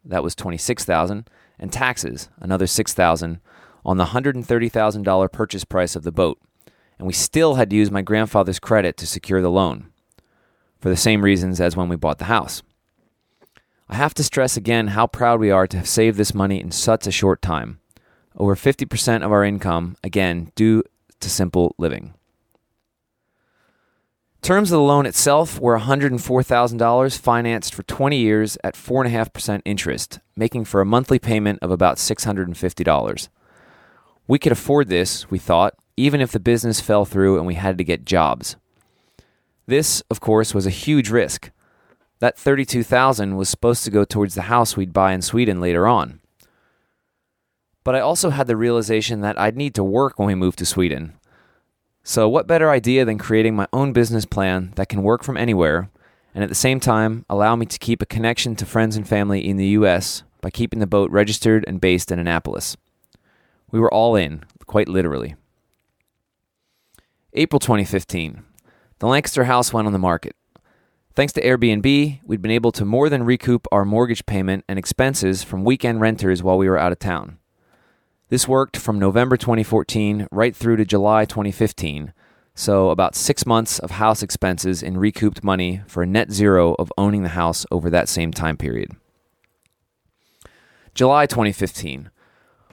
that 0.05 0.21
was 0.21 0.35
26,000, 0.35 1.27
and 1.57 1.73
taxes, 1.73 2.29
another 2.37 2.67
6,000 2.67 3.39
on 3.83 3.97
the 3.97 4.05
$130,000 4.05 5.31
purchase 5.31 5.65
price 5.65 5.95
of 5.95 6.03
the 6.03 6.11
boat. 6.11 6.39
And 6.99 7.07
we 7.07 7.13
still 7.13 7.55
had 7.55 7.71
to 7.71 7.75
use 7.75 7.89
my 7.89 8.03
grandfather's 8.03 8.59
credit 8.59 8.97
to 8.97 9.07
secure 9.07 9.41
the 9.41 9.49
loan 9.49 9.87
for 10.79 10.89
the 10.89 10.95
same 10.95 11.23
reasons 11.23 11.59
as 11.59 11.75
when 11.75 11.89
we 11.89 11.95
bought 11.95 12.19
the 12.19 12.25
house. 12.25 12.61
I 13.89 13.95
have 13.95 14.13
to 14.13 14.23
stress 14.23 14.55
again 14.55 14.89
how 14.89 15.07
proud 15.07 15.39
we 15.39 15.49
are 15.49 15.65
to 15.65 15.77
have 15.77 15.89
saved 15.89 16.19
this 16.19 16.35
money 16.35 16.61
in 16.61 16.69
such 16.69 17.07
a 17.07 17.11
short 17.11 17.41
time. 17.41 17.79
Over 18.37 18.55
50% 18.55 19.25
of 19.25 19.31
our 19.31 19.43
income, 19.43 19.97
again, 20.03 20.51
due 20.53 20.83
to 21.19 21.31
simple 21.31 21.73
living. 21.79 22.13
Terms 24.43 24.73
of 24.73 24.79
the 24.79 24.83
loan 24.83 25.05
itself 25.05 25.57
were 25.57 25.79
$104,000 25.79 27.17
financed 27.17 27.73
for 27.73 27.83
20 27.83 28.17
years 28.17 28.57
at 28.61 28.75
4.5% 28.75 29.61
interest, 29.63 30.19
making 30.35 30.65
for 30.65 30.81
a 30.81 30.85
monthly 30.85 31.17
payment 31.17 31.59
of 31.61 31.71
about 31.71 31.95
$650. 31.95 33.29
We 34.27 34.39
could 34.39 34.51
afford 34.51 34.89
this, 34.89 35.31
we 35.31 35.39
thought, 35.39 35.75
even 35.95 36.19
if 36.19 36.33
the 36.33 36.41
business 36.41 36.81
fell 36.81 37.05
through 37.05 37.37
and 37.37 37.47
we 37.47 37.53
had 37.53 37.77
to 37.77 37.85
get 37.85 38.03
jobs. 38.03 38.57
This, 39.65 40.03
of 40.11 40.19
course, 40.19 40.53
was 40.53 40.65
a 40.65 40.71
huge 40.71 41.09
risk. 41.09 41.49
That 42.19 42.37
32,000 42.37 43.37
was 43.37 43.47
supposed 43.47 43.85
to 43.85 43.91
go 43.91 44.03
towards 44.03 44.35
the 44.35 44.43
house 44.43 44.75
we'd 44.75 44.91
buy 44.91 45.13
in 45.13 45.21
Sweden 45.21 45.61
later 45.61 45.87
on. 45.87 46.19
But 47.85 47.95
I 47.95 48.01
also 48.01 48.29
had 48.29 48.47
the 48.47 48.57
realization 48.57 49.21
that 49.21 49.39
I'd 49.39 49.55
need 49.55 49.73
to 49.75 49.85
work 49.85 50.19
when 50.19 50.27
we 50.27 50.35
moved 50.35 50.59
to 50.59 50.65
Sweden. 50.65 51.13
So, 52.05 52.27
what 52.27 52.47
better 52.47 52.69
idea 52.69 53.05
than 53.05 53.17
creating 53.17 53.55
my 53.55 53.67
own 53.71 53.93
business 53.93 54.25
plan 54.25 54.73
that 54.75 54.89
can 54.89 55.03
work 55.03 55.23
from 55.23 55.37
anywhere 55.37 55.89
and 56.35 56.43
at 56.43 56.49
the 56.49 56.55
same 56.55 56.81
time 56.81 57.25
allow 57.29 57.55
me 57.55 57.65
to 57.65 57.79
keep 57.79 58.01
a 58.01 58.05
connection 58.05 58.57
to 58.57 58.65
friends 58.65 58.97
and 58.97 59.07
family 59.07 59.47
in 59.47 59.55
the 59.55 59.67
US 59.67 60.23
by 60.41 60.49
keeping 60.49 60.79
the 60.79 60.87
boat 60.87 61.09
registered 61.11 61.63
and 61.65 61.79
based 61.79 62.11
in 62.11 62.19
Annapolis? 62.19 62.75
We 63.71 63.79
were 63.79 63.93
all 63.93 64.17
in, 64.17 64.43
quite 64.67 64.89
literally. 64.89 65.35
April 67.31 67.59
2015. 67.59 68.43
The 68.99 69.07
Lancaster 69.07 69.45
house 69.45 69.71
went 69.71 69.87
on 69.87 69.93
the 69.93 69.99
market. 69.99 70.35
Thanks 71.15 71.31
to 71.33 71.41
Airbnb, 71.41 72.19
we'd 72.25 72.41
been 72.41 72.51
able 72.51 72.73
to 72.73 72.83
more 72.83 73.07
than 73.07 73.23
recoup 73.23 73.65
our 73.71 73.85
mortgage 73.85 74.25
payment 74.25 74.65
and 74.67 74.77
expenses 74.77 75.41
from 75.41 75.63
weekend 75.63 76.01
renters 76.01 76.43
while 76.43 76.57
we 76.57 76.67
were 76.67 76.77
out 76.77 76.91
of 76.91 76.99
town. 76.99 77.37
This 78.33 78.47
worked 78.47 78.77
from 78.77 78.97
November 78.97 79.37
2014 79.37 80.27
right 80.31 80.55
through 80.55 80.77
to 80.77 80.85
July 80.85 81.23
2015, 81.23 82.13
so 82.55 82.89
about 82.89 83.13
six 83.13 83.45
months 83.45 83.77
of 83.77 83.91
house 83.91 84.23
expenses 84.23 84.81
in 84.81 84.97
recouped 84.97 85.43
money 85.43 85.83
for 85.85 86.01
a 86.01 86.07
net 86.07 86.31
zero 86.31 86.75
of 86.79 86.91
owning 86.97 87.21
the 87.21 87.37
house 87.37 87.63
over 87.69 87.91
that 87.91 88.09
same 88.09 88.31
time 88.31 88.57
period. 88.57 88.89
July 90.95 91.27
2015. 91.27 92.09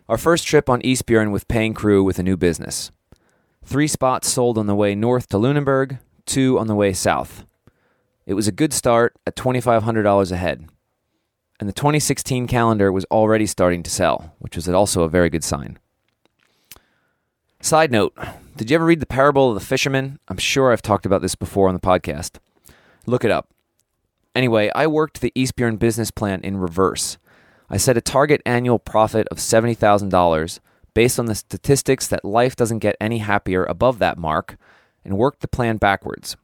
Our 0.08 0.16
first 0.16 0.46
trip 0.46 0.70
on 0.70 0.80
Isbjorn 0.80 1.30
with 1.30 1.46
paying 1.46 1.74
crew 1.74 2.02
with 2.02 2.18
a 2.18 2.22
new 2.22 2.38
business. 2.38 2.90
Three 3.62 3.86
spots 3.86 4.30
sold 4.30 4.56
on 4.56 4.66
the 4.66 4.74
way 4.74 4.94
north 4.94 5.28
to 5.28 5.36
Lunenburg, 5.36 5.98
two 6.24 6.58
on 6.58 6.68
the 6.68 6.74
way 6.74 6.94
south. 6.94 7.44
It 8.24 8.32
was 8.32 8.48
a 8.48 8.52
good 8.52 8.72
start 8.72 9.14
at 9.26 9.36
$2,500 9.36 10.32
a 10.32 10.36
head. 10.38 10.70
And 11.60 11.68
the 11.68 11.74
2016 11.74 12.46
calendar 12.46 12.90
was 12.90 13.04
already 13.10 13.44
starting 13.44 13.82
to 13.82 13.90
sell, 13.90 14.34
which 14.38 14.56
was 14.56 14.66
also 14.66 15.02
a 15.02 15.10
very 15.10 15.28
good 15.28 15.44
sign. 15.44 15.78
Side 17.60 17.92
note 17.92 18.16
Did 18.56 18.70
you 18.70 18.76
ever 18.76 18.86
read 18.86 19.00
the 19.00 19.06
parable 19.06 19.50
of 19.50 19.54
the 19.54 19.64
fisherman? 19.64 20.18
I'm 20.28 20.38
sure 20.38 20.72
I've 20.72 20.80
talked 20.80 21.04
about 21.04 21.20
this 21.20 21.34
before 21.34 21.68
on 21.68 21.74
the 21.74 21.80
podcast. 21.80 22.38
Look 23.04 23.24
it 23.24 23.30
up. 23.30 23.50
Anyway, 24.34 24.70
I 24.74 24.86
worked 24.86 25.20
the 25.20 25.32
Isbjorn 25.36 25.78
business 25.78 26.10
plan 26.10 26.40
in 26.42 26.56
reverse. 26.56 27.18
I 27.68 27.76
set 27.76 27.96
a 27.96 28.00
target 28.00 28.40
annual 28.46 28.78
profit 28.78 29.28
of 29.28 29.36
$70,000 29.36 30.60
based 30.94 31.18
on 31.18 31.26
the 31.26 31.34
statistics 31.34 32.06
that 32.06 32.24
life 32.24 32.56
doesn't 32.56 32.78
get 32.78 32.96
any 33.00 33.18
happier 33.18 33.64
above 33.64 33.98
that 33.98 34.18
mark 34.18 34.56
and 35.04 35.18
worked 35.18 35.40
the 35.40 35.48
plan 35.48 35.76
backwards. 35.76 36.36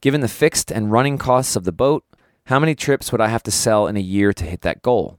Given 0.00 0.22
the 0.22 0.28
fixed 0.28 0.72
and 0.72 0.90
running 0.90 1.18
costs 1.18 1.56
of 1.56 1.64
the 1.64 1.72
boat, 1.72 2.04
how 2.46 2.58
many 2.58 2.74
trips 2.74 3.10
would 3.10 3.20
I 3.20 3.28
have 3.28 3.42
to 3.44 3.50
sell 3.50 3.86
in 3.86 3.96
a 3.96 4.00
year 4.00 4.32
to 4.32 4.44
hit 4.44 4.60
that 4.62 4.82
goal? 4.82 5.18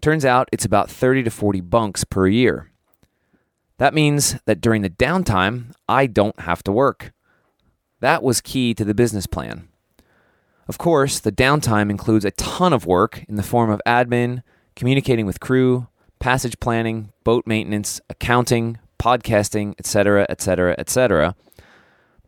Turns 0.00 0.24
out 0.24 0.48
it's 0.52 0.64
about 0.64 0.90
30 0.90 1.22
to 1.22 1.30
40 1.30 1.62
bunks 1.62 2.04
per 2.04 2.26
year. 2.26 2.70
That 3.78 3.94
means 3.94 4.36
that 4.44 4.60
during 4.60 4.82
the 4.82 4.90
downtime, 4.90 5.72
I 5.88 6.06
don't 6.06 6.38
have 6.40 6.62
to 6.64 6.72
work. 6.72 7.12
That 8.00 8.22
was 8.22 8.40
key 8.40 8.74
to 8.74 8.84
the 8.84 8.94
business 8.94 9.26
plan. 9.26 9.68
Of 10.68 10.78
course, 10.78 11.18
the 11.18 11.32
downtime 11.32 11.90
includes 11.90 12.24
a 12.24 12.30
ton 12.32 12.72
of 12.72 12.86
work 12.86 13.24
in 13.28 13.36
the 13.36 13.42
form 13.42 13.70
of 13.70 13.80
admin, 13.86 14.42
communicating 14.76 15.26
with 15.26 15.40
crew, 15.40 15.88
passage 16.18 16.58
planning, 16.60 17.12
boat 17.24 17.46
maintenance, 17.46 18.00
accounting, 18.08 18.78
podcasting, 18.98 19.74
etc., 19.78 20.26
etc., 20.28 20.74
etc. 20.78 21.34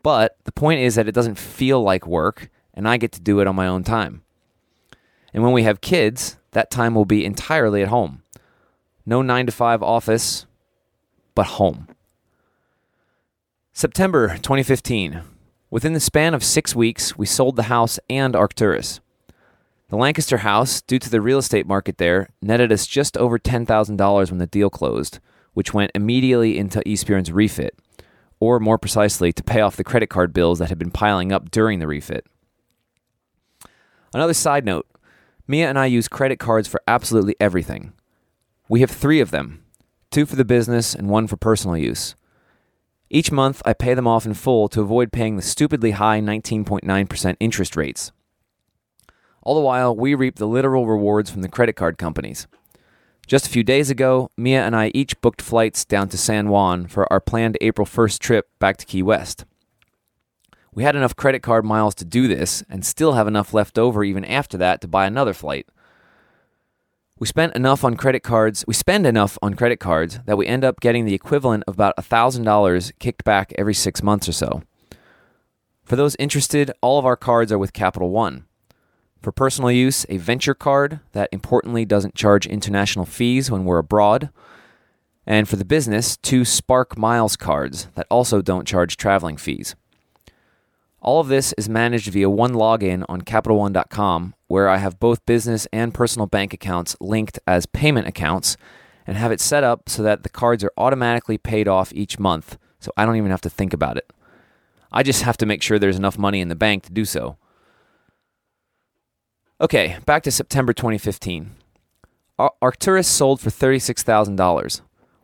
But 0.03 0.37
the 0.45 0.53
point 0.53 0.81
is 0.81 0.95
that 0.95 1.09
it 1.09 1.15
doesn't 1.15 1.39
feel 1.39 1.83
like 1.83 2.07
work, 2.07 2.51
and 2.77 2.87
I 2.87 2.99
get 2.99 3.12
to 3.12 3.21
do 3.21 3.41
it 3.41 3.47
on 3.47 3.57
my 3.57 3.67
own 3.67 3.83
time. 3.83 4.23
And 5.33 5.43
when 5.43 5.53
we 5.53 5.65
have 5.65 5.81
kids, 5.81 6.37
that 6.53 6.71
time 6.71 6.95
will 6.95 7.05
be 7.05 7.25
entirely 7.25 7.83
at 7.83 7.89
home. 7.89 8.23
No 9.05 9.23
9 9.23 9.47
to 9.47 9.53
5 9.53 9.83
office, 9.83 10.47
but 11.35 11.47
home. 11.47 11.89
September 13.73 14.29
2015. 14.37 15.23
Within 15.71 15.93
the 15.93 16.01
span 16.01 16.33
of 16.33 16.45
six 16.45 16.75
weeks, 16.75 17.19
we 17.19 17.27
sold 17.27 17.57
the 17.57 17.65
house 17.65 17.99
and 18.09 18.37
Arcturus. 18.37 19.01
The 19.89 19.97
Lancaster 19.97 20.39
house, 20.39 20.81
due 20.81 20.99
to 20.99 21.11
the 21.11 21.21
real 21.21 21.39
estate 21.39 21.67
market 21.67 21.99
there, 21.99 22.29
netted 22.41 22.73
us 22.73 22.87
just 22.87 23.17
over 23.17 23.39
$10,000 23.39 24.31
when 24.31 24.39
the 24.39 24.47
deal 24.47 24.71
closed, 24.71 25.21
which 25.55 25.75
went 25.75 25.93
immediately 25.95 26.59
into 26.59 26.83
Isbjorn's 26.89 27.31
refit, 27.31 27.79
or 28.41 28.59
more 28.59 28.79
precisely, 28.79 29.33
to 29.33 29.45
pay 29.45 29.61
off 29.61 29.77
the 29.77 29.85
credit 29.85 30.09
card 30.09 30.33
bills 30.33 30.59
that 30.59 30.71
had 30.71 30.79
been 30.79 30.91
piling 30.91 31.31
up 31.31 31.51
during 31.51 31.79
the 31.79 31.87
refit. 31.87 32.27
Another 34.14 34.35
side 34.35 34.64
note 34.64 34.87
Mia 35.47 35.69
and 35.69 35.79
I 35.79 35.87
use 35.87 36.09
credit 36.09 36.38
cards 36.38 36.69
for 36.69 36.81
absolutely 36.88 37.37
everything. 37.38 37.92
We 38.69 38.81
have 38.81 38.90
three 38.90 39.21
of 39.21 39.31
them 39.31 39.62
two 40.11 40.27
for 40.27 40.37
the 40.37 40.45
business 40.45 40.95
and 40.95 41.09
one 41.09 41.27
for 41.27 41.37
personal 41.37 41.77
use. 41.77 42.14
Each 43.11 43.31
month, 43.31 43.62
I 43.64 43.73
pay 43.73 43.95
them 43.95 44.07
off 44.07 44.27
in 44.27 44.35
full 44.35 44.69
to 44.71 44.81
avoid 44.81 45.12
paying 45.12 45.37
the 45.37 45.42
stupidly 45.42 45.92
high 45.92 46.21
19.9% 46.21 47.37
interest 47.38 47.77
rates. 47.77 48.12
All 49.42 49.55
the 49.55 49.61
while, 49.61 49.95
we 49.95 50.14
reap 50.14 50.37
the 50.37 50.47
literal 50.47 50.87
rewards 50.87 51.31
from 51.31 51.42
the 51.42 51.49
credit 51.49 51.75
card 51.75 51.99
companies. 51.99 52.49
Just 53.27 53.47
a 53.47 53.51
few 53.51 53.62
days 53.62 53.90
ago, 53.90 54.31
Mia 54.37 54.64
and 54.64 54.75
I 54.75 54.90
each 54.95 55.21
booked 55.21 55.42
flights 55.42 55.85
down 55.85 56.09
to 56.09 56.19
San 56.19 56.49
Juan 56.49 56.87
for 56.87 57.12
our 57.12 57.21
planned 57.21 57.59
April 57.61 57.87
1st 57.87 58.19
trip 58.19 58.49
back 58.59 58.77
to 58.79 58.87
Key 58.87 59.03
West. 59.03 59.45
We 60.77 60.83
had 60.83 60.95
enough 60.95 61.17
credit 61.17 61.43
card 61.43 61.65
miles 61.65 61.95
to 61.95 62.05
do 62.05 62.29
this 62.29 62.62
and 62.69 62.85
still 62.85 63.15
have 63.15 63.27
enough 63.27 63.55
left 63.55 63.79
over 63.79 64.05
even 64.05 64.27
after 64.27 64.59
that 64.59 64.83
to 64.83 64.89
buy 64.89 65.07
another 65.07 65.33
flight. 65.33 65.67
We 67.19 67.27
spent 67.27 67.57
enough 67.57 67.83
on 67.83 67.97
credit 67.97 68.23
cards, 68.23 68.62
we 68.69 68.75
spend 68.75 69.07
enough 69.07 69.39
on 69.41 69.55
credit 69.55 69.81
cards 69.81 70.21
that 70.27 70.37
we 70.37 70.47
end 70.47 70.65
up 70.65 70.81
getting 70.81 71.07
the 71.07 71.15
equivalent 71.15 71.65
of 71.67 71.77
about 71.77 71.97
$1,000 71.97 72.93
kicked 72.99 73.25
back 73.25 73.55
every 73.57 73.73
6 73.73 74.03
months 74.03 74.29
or 74.29 74.33
so. 74.33 74.65
For 75.83 75.97
those 75.97 76.15
interested, 76.19 76.71
all 76.83 76.99
of 76.99 77.07
our 77.07 77.17
cards 77.17 77.51
are 77.51 77.59
with 77.59 77.73
Capital 77.73 78.11
One. 78.11 78.45
For 79.23 79.33
personal 79.33 79.71
use, 79.71 80.05
a 80.11 80.19
venture 80.19 80.55
card 80.55 81.01
that 81.12 81.31
importantly 81.33 81.87
doesn't 81.87 82.15
charge 82.15 82.47
international 82.47 83.07
fees 83.07 83.51
when 83.51 83.65
we're 83.65 83.79
abroad. 83.79 84.29
And 85.27 85.49
for 85.49 85.57
the 85.57 85.65
business, 85.65 86.19
two 86.19 86.45
Spark 86.45 86.99
Miles 86.99 87.35
cards 87.35 87.89
that 87.95 88.07
also 88.11 88.43
don't 88.43 88.69
charge 88.69 88.99
traveling 88.99 89.39
fees. 89.39 89.75
All 91.01 91.21
of 91.21 91.29
this 91.29 91.53
is 91.59 91.69
managed 91.69 92.11
via 92.13 92.29
one 92.29 92.53
login 92.53 93.05
on 93.09 93.23
CapitalOne.com, 93.23 94.35
where 94.49 94.69
I 94.69 94.79
have 94.79 94.99
both 94.99 95.25
business 95.27 95.67
and 95.73 95.95
personal 95.95 96.27
bank 96.27 96.53
accounts 96.53 96.97
linked 97.01 97.39
as 97.47 97.67
payment 97.67 98.09
accounts 98.09 98.57
and 99.07 99.17
have 99.17 99.31
it 99.31 99.41
set 99.41 99.63
up 99.63 99.89
so 99.89 100.03
that 100.03 100.23
the 100.23 100.29
cards 100.29 100.65
are 100.65 100.73
automatically 100.77 101.39
paid 101.39 101.69
off 101.69 101.93
each 101.95 102.19
month, 102.19 102.59
so 102.81 102.91
I 102.97 103.05
don't 103.05 103.17
even 103.17 103.31
have 103.31 103.41
to 103.43 103.51
think 103.51 103.73
about 103.73 103.97
it. 103.97 104.11
I 104.91 105.03
just 105.03 105.23
have 105.23 105.37
to 105.39 105.47
make 105.47 105.63
sure 105.63 105.79
there's 105.79 105.99
enough 105.99 106.19
money 106.19 106.41
in 106.41 106.49
the 106.49 106.57
bank 106.57 106.85
to 106.85 106.93
do 106.93 107.05
so. 107.05 107.37
Okay, 109.61 109.99
back 110.07 110.23
to 110.25 110.31
September 110.31 110.73
2015. 110.73 111.53
Ar- 112.39 112.53
Arcturus 112.61 113.07
sold 113.07 113.41
for 113.41 113.51
$36,000. 113.51 114.81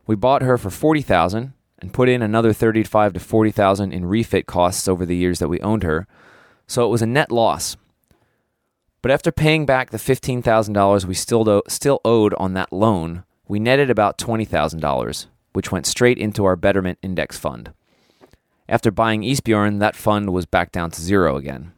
We 0.06 0.16
bought 0.16 0.42
her 0.42 0.58
for 0.58 0.70
40000 0.70 1.52
and 1.82 1.92
put 1.92 2.08
in 2.08 2.22
another 2.22 2.52
35 2.52 3.14
to 3.14 3.20
40,000 3.20 3.92
in 3.92 4.06
refit 4.06 4.46
costs 4.46 4.86
over 4.86 5.04
the 5.04 5.16
years 5.16 5.40
that 5.40 5.48
we 5.48 5.60
owned 5.60 5.82
her. 5.82 6.06
So 6.68 6.86
it 6.86 6.90
was 6.90 7.02
a 7.02 7.06
net 7.06 7.32
loss. 7.32 7.76
But 9.02 9.10
after 9.10 9.32
paying 9.32 9.66
back 9.66 9.90
the 9.90 9.98
$15,000 9.98 11.04
we 11.04 11.14
still 11.14 11.42
do- 11.42 11.62
still 11.66 12.00
owed 12.04 12.34
on 12.34 12.54
that 12.54 12.72
loan, 12.72 13.24
we 13.48 13.58
netted 13.58 13.90
about 13.90 14.16
$20,000, 14.16 15.26
which 15.52 15.72
went 15.72 15.86
straight 15.86 16.18
into 16.18 16.44
our 16.44 16.54
Betterment 16.54 17.00
Index 17.02 17.36
fund. 17.36 17.72
After 18.68 18.92
buying 18.92 19.22
Isbjorn, 19.22 19.80
that 19.80 19.96
fund 19.96 20.30
was 20.32 20.46
back 20.46 20.70
down 20.70 20.92
to 20.92 21.02
zero 21.02 21.36
again. 21.36 21.72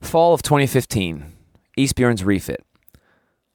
Fall 0.00 0.34
of 0.34 0.42
2015, 0.42 1.32
Isbjorn's 1.78 2.24
refit. 2.24 2.64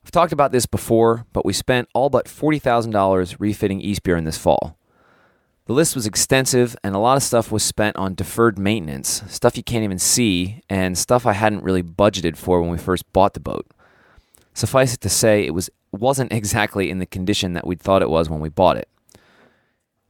I've 0.09 0.13
talked 0.13 0.33
about 0.33 0.51
this 0.51 0.65
before, 0.65 1.27
but 1.33 1.45
we 1.45 1.53
spent 1.53 1.87
all 1.93 2.09
but 2.09 2.25
$40,000 2.25 3.35
refitting 3.37 3.79
Isbjorn 3.79 4.25
this 4.25 4.39
fall. 4.39 4.75
The 5.67 5.73
list 5.73 5.93
was 5.93 6.07
extensive, 6.07 6.75
and 6.83 6.95
a 6.95 6.97
lot 6.97 7.15
of 7.15 7.21
stuff 7.21 7.51
was 7.51 7.61
spent 7.61 7.95
on 7.95 8.15
deferred 8.15 8.57
maintenance, 8.57 9.21
stuff 9.27 9.55
you 9.55 9.61
can't 9.61 9.83
even 9.83 9.99
see, 9.99 10.63
and 10.67 10.97
stuff 10.97 11.27
I 11.27 11.33
hadn't 11.33 11.63
really 11.63 11.83
budgeted 11.83 12.37
for 12.37 12.59
when 12.59 12.71
we 12.71 12.79
first 12.79 13.03
bought 13.13 13.35
the 13.35 13.39
boat. 13.39 13.67
Suffice 14.55 14.95
it 14.95 15.01
to 15.01 15.09
say, 15.09 15.45
it 15.45 15.53
was 15.53 15.69
wasn't 15.91 16.33
exactly 16.33 16.89
in 16.89 16.97
the 16.97 17.05
condition 17.05 17.53
that 17.53 17.67
we'd 17.67 17.79
thought 17.79 18.01
it 18.01 18.09
was 18.09 18.31
when 18.31 18.39
we 18.39 18.49
bought 18.49 18.77
it. 18.77 18.89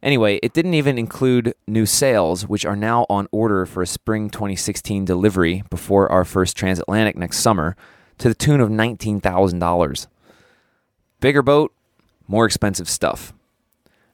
Anyway, 0.01 0.39
it 0.41 0.53
didn't 0.53 0.75
even 0.75 0.97
include 0.97 1.53
new 1.67 1.85
sails, 1.85 2.47
which 2.47 2.65
are 2.65 2.77
now 2.77 3.05
on 3.09 3.27
order 3.33 3.65
for 3.65 3.83
a 3.83 3.85
spring 3.85 4.29
2016 4.29 5.03
delivery 5.03 5.61
before 5.69 6.09
our 6.09 6.23
first 6.23 6.55
transatlantic 6.55 7.17
next 7.17 7.39
summer, 7.39 7.75
to 8.19 8.27
the 8.27 8.35
tune 8.35 8.61
of 8.61 8.69
$19,000. 8.69 10.07
Bigger 11.19 11.41
boat, 11.41 11.73
more 12.27 12.45
expensive 12.45 12.87
stuff. 12.87 13.33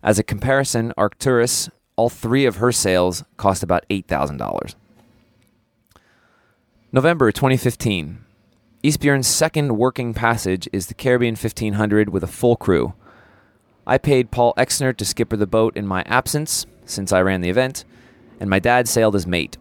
As 0.01 0.17
a 0.17 0.23
comparison, 0.23 0.93
Arcturus, 0.97 1.69
all 1.95 2.09
three 2.09 2.45
of 2.45 2.57
her 2.57 2.71
sails 2.71 3.23
cost 3.37 3.63
about 3.63 3.85
$8,000. 3.89 4.75
November 6.91 7.31
2015. 7.31 8.19
Isbjorn's 8.83 9.27
second 9.27 9.77
working 9.77 10.13
passage 10.13 10.69
is 10.71 10.87
the 10.87 10.93
Caribbean 10.93 11.33
1500 11.33 12.09
with 12.09 12.23
a 12.23 12.27
full 12.27 12.55
crew. 12.55 12.93
I 13.87 13.97
paid 13.97 14.31
Paul 14.31 14.53
Exner 14.57 14.95
to 14.95 15.05
skipper 15.05 15.35
the 15.35 15.47
boat 15.47 15.75
in 15.75 15.87
my 15.87 16.03
absence, 16.03 16.65
since 16.85 17.11
I 17.11 17.21
ran 17.21 17.41
the 17.41 17.49
event, 17.49 17.83
and 18.39 18.49
my 18.49 18.59
dad 18.59 18.87
sailed 18.87 19.15
as 19.15 19.25
mate. 19.25 19.57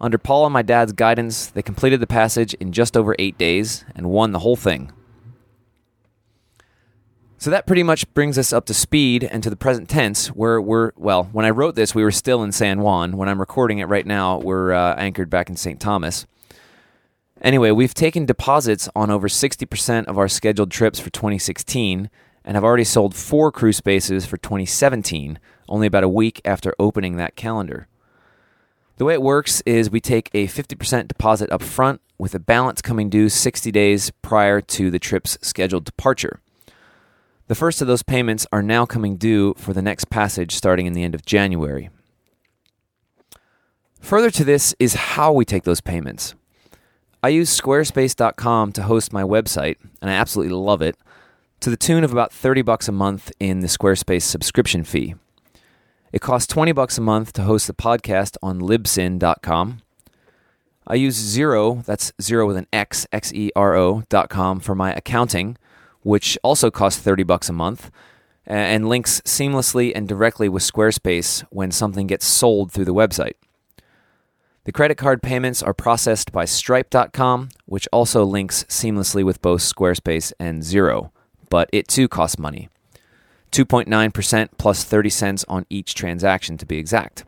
Under 0.00 0.18
Paul 0.18 0.44
and 0.46 0.52
my 0.52 0.62
dad's 0.62 0.92
guidance, 0.92 1.46
they 1.46 1.62
completed 1.62 2.00
the 2.00 2.06
passage 2.06 2.54
in 2.54 2.72
just 2.72 2.96
over 2.96 3.16
eight 3.18 3.38
days 3.38 3.84
and 3.94 4.10
won 4.10 4.32
the 4.32 4.40
whole 4.40 4.56
thing. 4.56 4.92
So 7.38 7.50
that 7.50 7.66
pretty 7.66 7.82
much 7.82 8.12
brings 8.14 8.38
us 8.38 8.52
up 8.52 8.64
to 8.66 8.74
speed 8.74 9.24
and 9.24 9.42
to 9.42 9.50
the 9.50 9.56
present 9.56 9.88
tense, 9.88 10.28
where 10.28 10.60
we're, 10.60 10.92
well, 10.96 11.24
when 11.32 11.44
I 11.44 11.50
wrote 11.50 11.74
this, 11.74 11.94
we 11.94 12.02
were 12.02 12.10
still 12.10 12.42
in 12.42 12.52
San 12.52 12.80
Juan. 12.80 13.16
When 13.16 13.28
I'm 13.28 13.40
recording 13.40 13.78
it 13.78 13.88
right 13.88 14.06
now, 14.06 14.38
we're 14.38 14.72
uh, 14.72 14.94
anchored 14.96 15.30
back 15.30 15.48
in 15.48 15.56
St. 15.56 15.78
Thomas. 15.78 16.26
Anyway, 17.42 17.70
we've 17.70 17.92
taken 17.92 18.24
deposits 18.24 18.88
on 18.96 19.10
over 19.10 19.28
60% 19.28 20.06
of 20.06 20.18
our 20.18 20.28
scheduled 20.28 20.70
trips 20.70 20.98
for 20.98 21.10
2016 21.10 22.08
and 22.44 22.54
have 22.54 22.64
already 22.64 22.84
sold 22.84 23.14
four 23.14 23.52
crew 23.52 23.72
spaces 23.72 24.24
for 24.24 24.38
2017, 24.38 25.38
only 25.68 25.86
about 25.86 26.04
a 26.04 26.08
week 26.08 26.40
after 26.44 26.74
opening 26.78 27.16
that 27.16 27.36
calendar. 27.36 27.86
The 28.96 29.04
way 29.04 29.14
it 29.14 29.22
works 29.22 29.62
is 29.66 29.90
we 29.90 30.00
take 30.00 30.30
a 30.32 30.46
50% 30.46 31.08
deposit 31.08 31.52
up 31.52 31.62
front 31.62 32.00
with 32.18 32.34
a 32.34 32.38
balance 32.38 32.80
coming 32.80 33.10
due 33.10 33.28
60 33.28 33.70
days 33.70 34.10
prior 34.22 34.62
to 34.62 34.90
the 34.90 34.98
trip's 34.98 35.36
scheduled 35.42 35.84
departure. 35.84 36.40
The 37.48 37.54
first 37.54 37.82
of 37.82 37.86
those 37.86 38.02
payments 38.02 38.46
are 38.52 38.62
now 38.62 38.86
coming 38.86 39.16
due 39.16 39.54
for 39.58 39.72
the 39.72 39.82
next 39.82 40.06
passage 40.08 40.54
starting 40.54 40.86
in 40.86 40.94
the 40.94 41.04
end 41.04 41.14
of 41.14 41.26
January. 41.26 41.90
Further 44.00 44.30
to 44.30 44.44
this 44.44 44.74
is 44.78 44.94
how 44.94 45.32
we 45.32 45.44
take 45.44 45.64
those 45.64 45.80
payments. 45.82 46.34
I 47.22 47.28
use 47.28 47.60
squarespace.com 47.60 48.72
to 48.72 48.82
host 48.84 49.12
my 49.12 49.22
website, 49.22 49.76
and 50.00 50.10
I 50.10 50.14
absolutely 50.14 50.54
love 50.54 50.80
it, 50.80 50.96
to 51.60 51.70
the 51.70 51.76
tune 51.76 52.04
of 52.04 52.12
about 52.12 52.32
30 52.32 52.62
bucks 52.62 52.88
a 52.88 52.92
month 52.92 53.32
in 53.40 53.60
the 53.60 53.66
Squarespace 53.66 54.22
subscription 54.22 54.84
fee. 54.84 55.16
It 56.16 56.22
costs 56.22 56.46
20 56.46 56.72
bucks 56.72 56.96
a 56.96 57.02
month 57.02 57.34
to 57.34 57.42
host 57.42 57.66
the 57.66 57.74
podcast 57.74 58.38
on 58.42 58.58
libsyn.com. 58.58 59.82
I 60.86 60.94
use 60.94 61.36
Xero, 61.36 61.84
that's 61.84 62.10
Zero 62.22 62.46
with 62.46 62.56
an 62.56 62.66
X, 62.72 63.06
X 63.12 63.34
E 63.34 63.50
R 63.54 63.74
O, 63.74 64.02
dot 64.08 64.30
com 64.30 64.58
for 64.58 64.74
my 64.74 64.94
accounting 64.94 65.58
which 66.06 66.38
also 66.44 66.70
costs 66.70 67.02
30 67.02 67.24
bucks 67.24 67.48
a 67.48 67.52
month 67.52 67.90
and 68.46 68.88
links 68.88 69.20
seamlessly 69.22 69.90
and 69.92 70.06
directly 70.06 70.48
with 70.48 70.62
Squarespace 70.62 71.42
when 71.50 71.72
something 71.72 72.06
gets 72.06 72.24
sold 72.24 72.70
through 72.70 72.84
the 72.84 72.94
website. 72.94 73.34
The 74.62 74.70
credit 74.70 74.96
card 74.96 75.20
payments 75.20 75.64
are 75.64 75.74
processed 75.74 76.30
by 76.30 76.44
Stripe.com, 76.44 77.48
which 77.64 77.88
also 77.92 78.22
links 78.22 78.62
seamlessly 78.68 79.24
with 79.24 79.42
both 79.42 79.62
Squarespace 79.62 80.32
and 80.38 80.62
Xero, 80.62 81.10
but 81.50 81.68
it 81.72 81.88
too 81.88 82.06
costs 82.06 82.38
money. 82.38 82.68
2.9% 83.56 84.48
plus 84.58 84.84
30 84.84 85.08
cents 85.08 85.44
on 85.48 85.64
each 85.70 85.94
transaction 85.94 86.58
to 86.58 86.66
be 86.66 86.76
exact. 86.76 87.24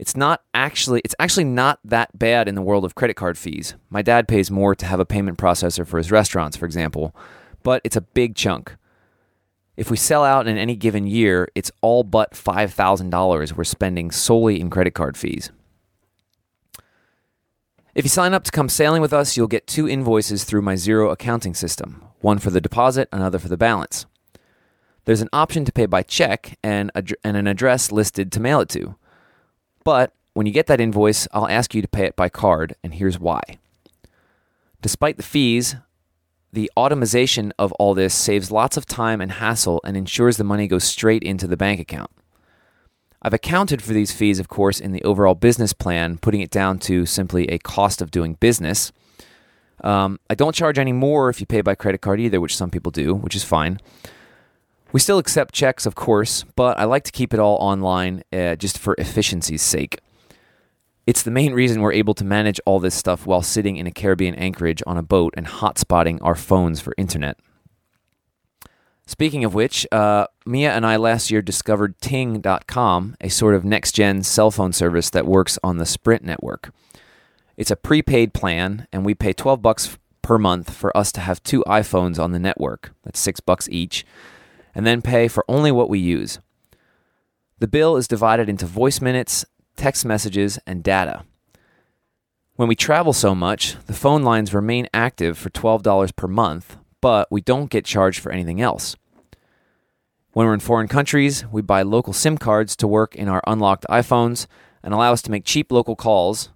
It's 0.00 0.16
not 0.16 0.42
actually 0.52 1.00
it's 1.04 1.14
actually 1.20 1.44
not 1.44 1.78
that 1.84 2.18
bad 2.18 2.48
in 2.48 2.56
the 2.56 2.62
world 2.62 2.84
of 2.84 2.96
credit 2.96 3.14
card 3.14 3.38
fees. 3.38 3.76
My 3.88 4.02
dad 4.02 4.26
pays 4.26 4.50
more 4.50 4.74
to 4.74 4.84
have 4.84 4.98
a 4.98 5.06
payment 5.06 5.38
processor 5.38 5.86
for 5.86 5.98
his 5.98 6.10
restaurants, 6.10 6.56
for 6.56 6.66
example, 6.66 7.14
but 7.62 7.80
it's 7.84 7.94
a 7.94 8.00
big 8.00 8.34
chunk. 8.34 8.76
If 9.76 9.92
we 9.92 9.96
sell 9.96 10.24
out 10.24 10.48
in 10.48 10.58
any 10.58 10.74
given 10.74 11.06
year, 11.06 11.48
it's 11.54 11.70
all 11.82 12.02
but 12.02 12.32
$5,000 12.32 13.52
we're 13.56 13.62
spending 13.62 14.10
solely 14.10 14.60
in 14.60 14.70
credit 14.70 14.94
card 14.94 15.16
fees. 15.16 15.52
If 17.94 18.04
you 18.04 18.08
sign 18.08 18.34
up 18.34 18.42
to 18.42 18.50
come 18.50 18.68
sailing 18.68 19.02
with 19.02 19.12
us, 19.12 19.36
you'll 19.36 19.46
get 19.46 19.68
two 19.68 19.88
invoices 19.88 20.42
through 20.42 20.62
my 20.62 20.74
Xero 20.74 21.12
accounting 21.12 21.54
system 21.54 22.02
one 22.20 22.38
for 22.38 22.50
the 22.50 22.60
deposit, 22.60 23.08
another 23.12 23.38
for 23.38 23.48
the 23.48 23.56
balance. 23.56 24.04
There's 25.06 25.22
an 25.22 25.28
option 25.32 25.64
to 25.64 25.72
pay 25.72 25.86
by 25.86 26.02
check 26.02 26.58
and, 26.62 26.90
ad- 26.94 27.14
and 27.24 27.36
an 27.36 27.46
address 27.46 27.90
listed 27.90 28.30
to 28.32 28.40
mail 28.40 28.60
it 28.60 28.68
to. 28.70 28.96
But 29.84 30.12
when 30.34 30.46
you 30.46 30.52
get 30.52 30.66
that 30.66 30.80
invoice, 30.80 31.26
I'll 31.32 31.48
ask 31.48 31.74
you 31.74 31.80
to 31.80 31.88
pay 31.88 32.04
it 32.04 32.16
by 32.16 32.28
card, 32.28 32.74
and 32.84 32.92
here's 32.92 33.18
why. 33.18 33.40
Despite 34.82 35.16
the 35.16 35.22
fees, 35.22 35.76
the 36.52 36.70
automation 36.76 37.52
of 37.58 37.72
all 37.72 37.94
this 37.94 38.14
saves 38.14 38.50
lots 38.50 38.76
of 38.76 38.84
time 38.84 39.20
and 39.20 39.32
hassle 39.32 39.80
and 39.84 39.96
ensures 39.96 40.36
the 40.36 40.44
money 40.44 40.66
goes 40.66 40.84
straight 40.84 41.22
into 41.22 41.46
the 41.46 41.56
bank 41.56 41.80
account. 41.80 42.10
I've 43.22 43.34
accounted 43.34 43.82
for 43.82 43.92
these 43.92 44.12
fees, 44.12 44.38
of 44.38 44.48
course, 44.48 44.80
in 44.80 44.92
the 44.92 45.02
overall 45.04 45.34
business 45.34 45.72
plan, 45.72 46.18
putting 46.18 46.40
it 46.40 46.50
down 46.50 46.78
to 46.80 47.06
simply 47.06 47.48
a 47.48 47.58
cost 47.58 48.02
of 48.02 48.10
doing 48.10 48.34
business. 48.34 48.92
Um, 49.82 50.18
I 50.28 50.34
don't 50.34 50.54
charge 50.54 50.78
any 50.78 50.92
more 50.92 51.28
if 51.28 51.40
you 51.40 51.46
pay 51.46 51.60
by 51.60 51.74
credit 51.74 52.00
card 52.00 52.20
either, 52.20 52.40
which 52.40 52.56
some 52.56 52.70
people 52.70 52.90
do, 52.90 53.14
which 53.14 53.36
is 53.36 53.44
fine. 53.44 53.80
We 54.96 55.00
still 55.00 55.18
accept 55.18 55.52
checks, 55.52 55.84
of 55.84 55.94
course, 55.94 56.46
but 56.54 56.78
I 56.78 56.84
like 56.84 57.04
to 57.04 57.12
keep 57.12 57.34
it 57.34 57.38
all 57.38 57.56
online 57.56 58.22
uh, 58.32 58.56
just 58.56 58.78
for 58.78 58.94
efficiency's 58.96 59.60
sake. 59.60 60.00
It's 61.06 61.22
the 61.22 61.30
main 61.30 61.52
reason 61.52 61.82
we're 61.82 61.92
able 61.92 62.14
to 62.14 62.24
manage 62.24 62.58
all 62.64 62.80
this 62.80 62.94
stuff 62.94 63.26
while 63.26 63.42
sitting 63.42 63.76
in 63.76 63.86
a 63.86 63.90
Caribbean 63.90 64.34
anchorage 64.36 64.82
on 64.86 64.96
a 64.96 65.02
boat 65.02 65.34
and 65.36 65.46
hotspotting 65.46 66.18
our 66.22 66.34
phones 66.34 66.80
for 66.80 66.94
internet. 66.96 67.38
Speaking 69.06 69.44
of 69.44 69.52
which, 69.52 69.86
uh, 69.92 70.28
Mia 70.46 70.72
and 70.72 70.86
I 70.86 70.96
last 70.96 71.30
year 71.30 71.42
discovered 71.42 72.00
Ting.com, 72.00 73.16
a 73.20 73.28
sort 73.28 73.54
of 73.54 73.66
next 73.66 73.92
gen 73.92 74.22
cell 74.22 74.50
phone 74.50 74.72
service 74.72 75.10
that 75.10 75.26
works 75.26 75.58
on 75.62 75.76
the 75.76 75.84
Sprint 75.84 76.24
network. 76.24 76.72
It's 77.58 77.70
a 77.70 77.76
prepaid 77.76 78.32
plan, 78.32 78.88
and 78.90 79.04
we 79.04 79.14
pay 79.14 79.34
12 79.34 79.60
bucks 79.60 79.98
per 80.22 80.38
month 80.38 80.72
for 80.72 80.96
us 80.96 81.12
to 81.12 81.20
have 81.20 81.42
two 81.42 81.62
iPhones 81.66 82.18
on 82.18 82.32
the 82.32 82.38
network. 82.38 82.94
That's 83.04 83.20
6 83.20 83.40
bucks 83.40 83.68
each, 83.68 84.06
and 84.76 84.86
then 84.86 85.00
pay 85.00 85.26
for 85.26 85.42
only 85.48 85.72
what 85.72 85.88
we 85.88 85.98
use. 85.98 86.38
The 87.60 87.66
bill 87.66 87.96
is 87.96 88.06
divided 88.06 88.50
into 88.50 88.66
voice 88.66 89.00
minutes, 89.00 89.46
text 89.74 90.04
messages, 90.04 90.58
and 90.66 90.84
data. 90.84 91.24
When 92.56 92.68
we 92.68 92.76
travel 92.76 93.14
so 93.14 93.34
much, 93.34 93.76
the 93.86 93.94
phone 93.94 94.22
lines 94.22 94.52
remain 94.52 94.86
active 94.92 95.38
for 95.38 95.48
$12 95.48 96.14
per 96.14 96.28
month, 96.28 96.76
but 97.00 97.26
we 97.32 97.40
don't 97.40 97.70
get 97.70 97.86
charged 97.86 98.20
for 98.20 98.30
anything 98.30 98.60
else. 98.60 98.96
When 100.32 100.46
we're 100.46 100.52
in 100.52 100.60
foreign 100.60 100.88
countries, 100.88 101.46
we 101.46 101.62
buy 101.62 101.80
local 101.80 102.12
SIM 102.12 102.36
cards 102.36 102.76
to 102.76 102.86
work 102.86 103.14
in 103.16 103.28
our 103.28 103.42
unlocked 103.46 103.86
iPhones 103.88 104.46
and 104.82 104.92
allow 104.92 105.12
us 105.12 105.22
to 105.22 105.30
make 105.30 105.46
cheap 105.46 105.72
local 105.72 105.96
calls 105.96 106.50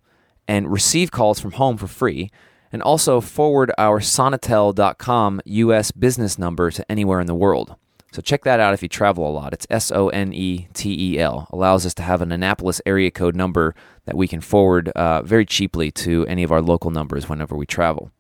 and 0.47 0.71
receive 0.71 1.11
calls 1.11 1.41
from 1.41 1.53
home 1.53 1.79
for 1.79 1.87
free, 1.87 2.31
and 2.71 2.83
also 2.83 3.23
forward 3.23 3.73
our 3.79 4.01
Sonetel.com 4.01 5.41
US 5.47 5.91
business 5.91 6.39
number 6.39 6.71
to 6.71 6.91
anywhere 6.93 7.21
in 7.21 7.27
the 7.27 7.35
world. 7.35 7.77
So 8.13 8.21
check 8.21 8.43
that 8.45 8.59
out 8.59 8.75
if 8.75 8.83
you 8.83 8.89
travel 8.89 9.29
a 9.29 9.31
lot. 9.31 9.53
It's 9.53 9.67
S 9.71 9.93
O 9.93 10.09
N 10.09 10.33
E 10.33 10.69
T 10.75 11.15
E 11.15 11.19
L. 11.21 11.47
Allows 11.53 11.87
us 11.87 11.95
to 11.95 12.03
have 12.03 12.21
an 12.21 12.33
Annapolis 12.33 12.81
area 12.85 13.11
code 13.11 13.37
number 13.37 13.75
that 14.05 14.17
we 14.17 14.27
can 14.27 14.41
forward 14.41 14.89
uh, 14.91 15.23
very 15.23 15.47
cheaply 15.47 15.93
to 15.93 16.27
any 16.27 16.43
of 16.43 16.51
our 16.51 16.61
local 16.61 16.91
numbers 16.91 17.29
whenever 17.29 17.57
we 17.57 17.67
travel. 17.67 18.11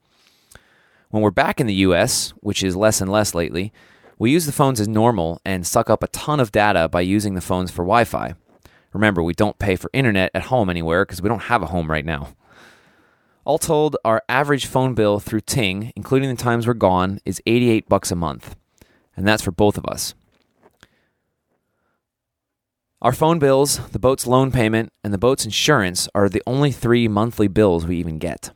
When 1.10 1.24
we're 1.24 1.32
back 1.32 1.60
in 1.60 1.66
the 1.66 1.74
U.S., 1.74 2.30
which 2.36 2.62
is 2.62 2.76
less 2.76 3.00
and 3.00 3.10
less 3.10 3.34
lately, 3.34 3.72
We 4.20 4.32
use 4.32 4.44
the 4.44 4.52
phones 4.52 4.80
as 4.80 4.86
normal 4.86 5.40
and 5.46 5.66
suck 5.66 5.88
up 5.88 6.02
a 6.02 6.08
ton 6.08 6.40
of 6.40 6.52
data 6.52 6.90
by 6.90 7.00
using 7.00 7.34
the 7.34 7.40
phones 7.40 7.70
for 7.70 7.84
Wi 7.84 8.04
Fi. 8.04 8.34
Remember, 8.92 9.22
we 9.22 9.32
don't 9.32 9.58
pay 9.58 9.76
for 9.76 9.88
internet 9.94 10.30
at 10.34 10.42
home 10.42 10.68
anywhere 10.68 11.06
because 11.06 11.22
we 11.22 11.30
don't 11.30 11.44
have 11.44 11.62
a 11.62 11.68
home 11.68 11.90
right 11.90 12.04
now. 12.04 12.34
All 13.46 13.56
told, 13.56 13.96
our 14.04 14.22
average 14.28 14.66
phone 14.66 14.92
bill 14.92 15.20
through 15.20 15.40
Ting, 15.40 15.90
including 15.96 16.28
the 16.28 16.36
times 16.36 16.66
we're 16.66 16.74
gone, 16.74 17.20
is 17.24 17.40
88 17.46 17.88
bucks 17.88 18.12
a 18.12 18.14
month. 18.14 18.56
And 19.16 19.26
that's 19.26 19.42
for 19.42 19.52
both 19.52 19.76
of 19.76 19.86
us. 19.86 20.14
Our 23.02 23.12
phone 23.12 23.38
bills, 23.38 23.78
the 23.90 23.98
boat's 23.98 24.26
loan 24.26 24.52
payment, 24.52 24.92
and 25.02 25.12
the 25.12 25.18
boat's 25.18 25.46
insurance 25.46 26.06
are 26.14 26.28
the 26.28 26.42
only 26.46 26.70
three 26.70 27.08
monthly 27.08 27.48
bills 27.48 27.86
we 27.86 27.96
even 27.96 28.18
get. 28.18 28.50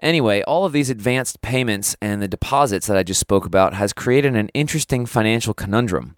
Anyway, 0.00 0.42
all 0.42 0.64
of 0.64 0.72
these 0.72 0.90
advanced 0.90 1.42
payments 1.42 1.96
and 2.00 2.22
the 2.22 2.28
deposits 2.28 2.86
that 2.86 2.96
I 2.96 3.02
just 3.02 3.18
spoke 3.18 3.44
about 3.44 3.74
has 3.74 3.92
created 3.92 4.36
an 4.36 4.48
interesting 4.50 5.06
financial 5.06 5.54
conundrum. 5.54 6.14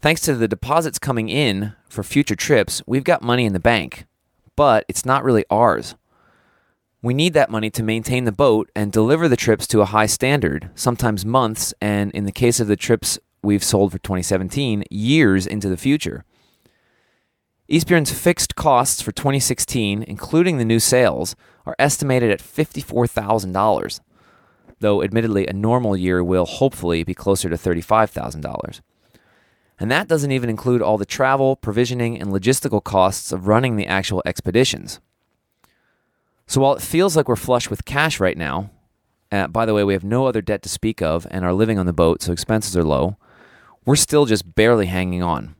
Thanks 0.00 0.20
to 0.22 0.34
the 0.34 0.48
deposits 0.48 0.98
coming 0.98 1.30
in 1.30 1.72
for 1.88 2.02
future 2.02 2.36
trips, 2.36 2.82
we've 2.86 3.04
got 3.04 3.22
money 3.22 3.46
in 3.46 3.54
the 3.54 3.58
bank, 3.58 4.04
but 4.54 4.84
it's 4.86 5.06
not 5.06 5.24
really 5.24 5.46
ours. 5.50 5.94
We 7.00 7.14
need 7.14 7.32
that 7.34 7.50
money 7.50 7.70
to 7.70 7.84
maintain 7.84 8.24
the 8.24 8.32
boat 8.32 8.72
and 8.74 8.90
deliver 8.90 9.28
the 9.28 9.36
trips 9.36 9.68
to 9.68 9.82
a 9.82 9.84
high 9.84 10.06
standard, 10.06 10.70
sometimes 10.74 11.24
months, 11.24 11.72
and 11.80 12.10
in 12.10 12.24
the 12.24 12.32
case 12.32 12.58
of 12.58 12.66
the 12.66 12.74
trips 12.74 13.20
we've 13.40 13.62
sold 13.62 13.92
for 13.92 13.98
2017, 13.98 14.82
years 14.90 15.46
into 15.46 15.68
the 15.68 15.76
future. 15.76 16.24
Isbjorn's 17.68 18.10
fixed 18.10 18.56
costs 18.56 19.00
for 19.00 19.12
2016, 19.12 20.02
including 20.02 20.58
the 20.58 20.64
new 20.64 20.80
sails, 20.80 21.36
are 21.66 21.76
estimated 21.78 22.32
at 22.32 22.40
$54,000, 22.40 24.00
though 24.80 25.00
admittedly 25.00 25.46
a 25.46 25.52
normal 25.52 25.96
year 25.96 26.24
will 26.24 26.46
hopefully 26.46 27.04
be 27.04 27.14
closer 27.14 27.48
to 27.48 27.56
$35,000. 27.56 28.80
And 29.78 29.88
that 29.92 30.08
doesn't 30.08 30.32
even 30.32 30.50
include 30.50 30.82
all 30.82 30.98
the 30.98 31.06
travel, 31.06 31.54
provisioning, 31.54 32.20
and 32.20 32.32
logistical 32.32 32.82
costs 32.82 33.30
of 33.30 33.46
running 33.46 33.76
the 33.76 33.86
actual 33.86 34.20
expeditions. 34.26 34.98
So 36.48 36.62
while 36.62 36.72
it 36.72 36.82
feels 36.82 37.14
like 37.14 37.28
we're 37.28 37.36
flush 37.36 37.68
with 37.68 37.84
cash 37.84 38.18
right 38.18 38.36
now, 38.36 38.70
uh, 39.30 39.48
by 39.48 39.66
the 39.66 39.74
way, 39.74 39.84
we 39.84 39.92
have 39.92 40.02
no 40.02 40.26
other 40.26 40.40
debt 40.40 40.62
to 40.62 40.68
speak 40.70 41.02
of 41.02 41.26
and 41.30 41.44
are 41.44 41.52
living 41.52 41.78
on 41.78 41.84
the 41.84 41.92
boat, 41.92 42.22
so 42.22 42.32
expenses 42.32 42.74
are 42.74 42.82
low, 42.82 43.18
we're 43.84 43.96
still 43.96 44.24
just 44.24 44.54
barely 44.54 44.86
hanging 44.86 45.22
on. 45.22 45.54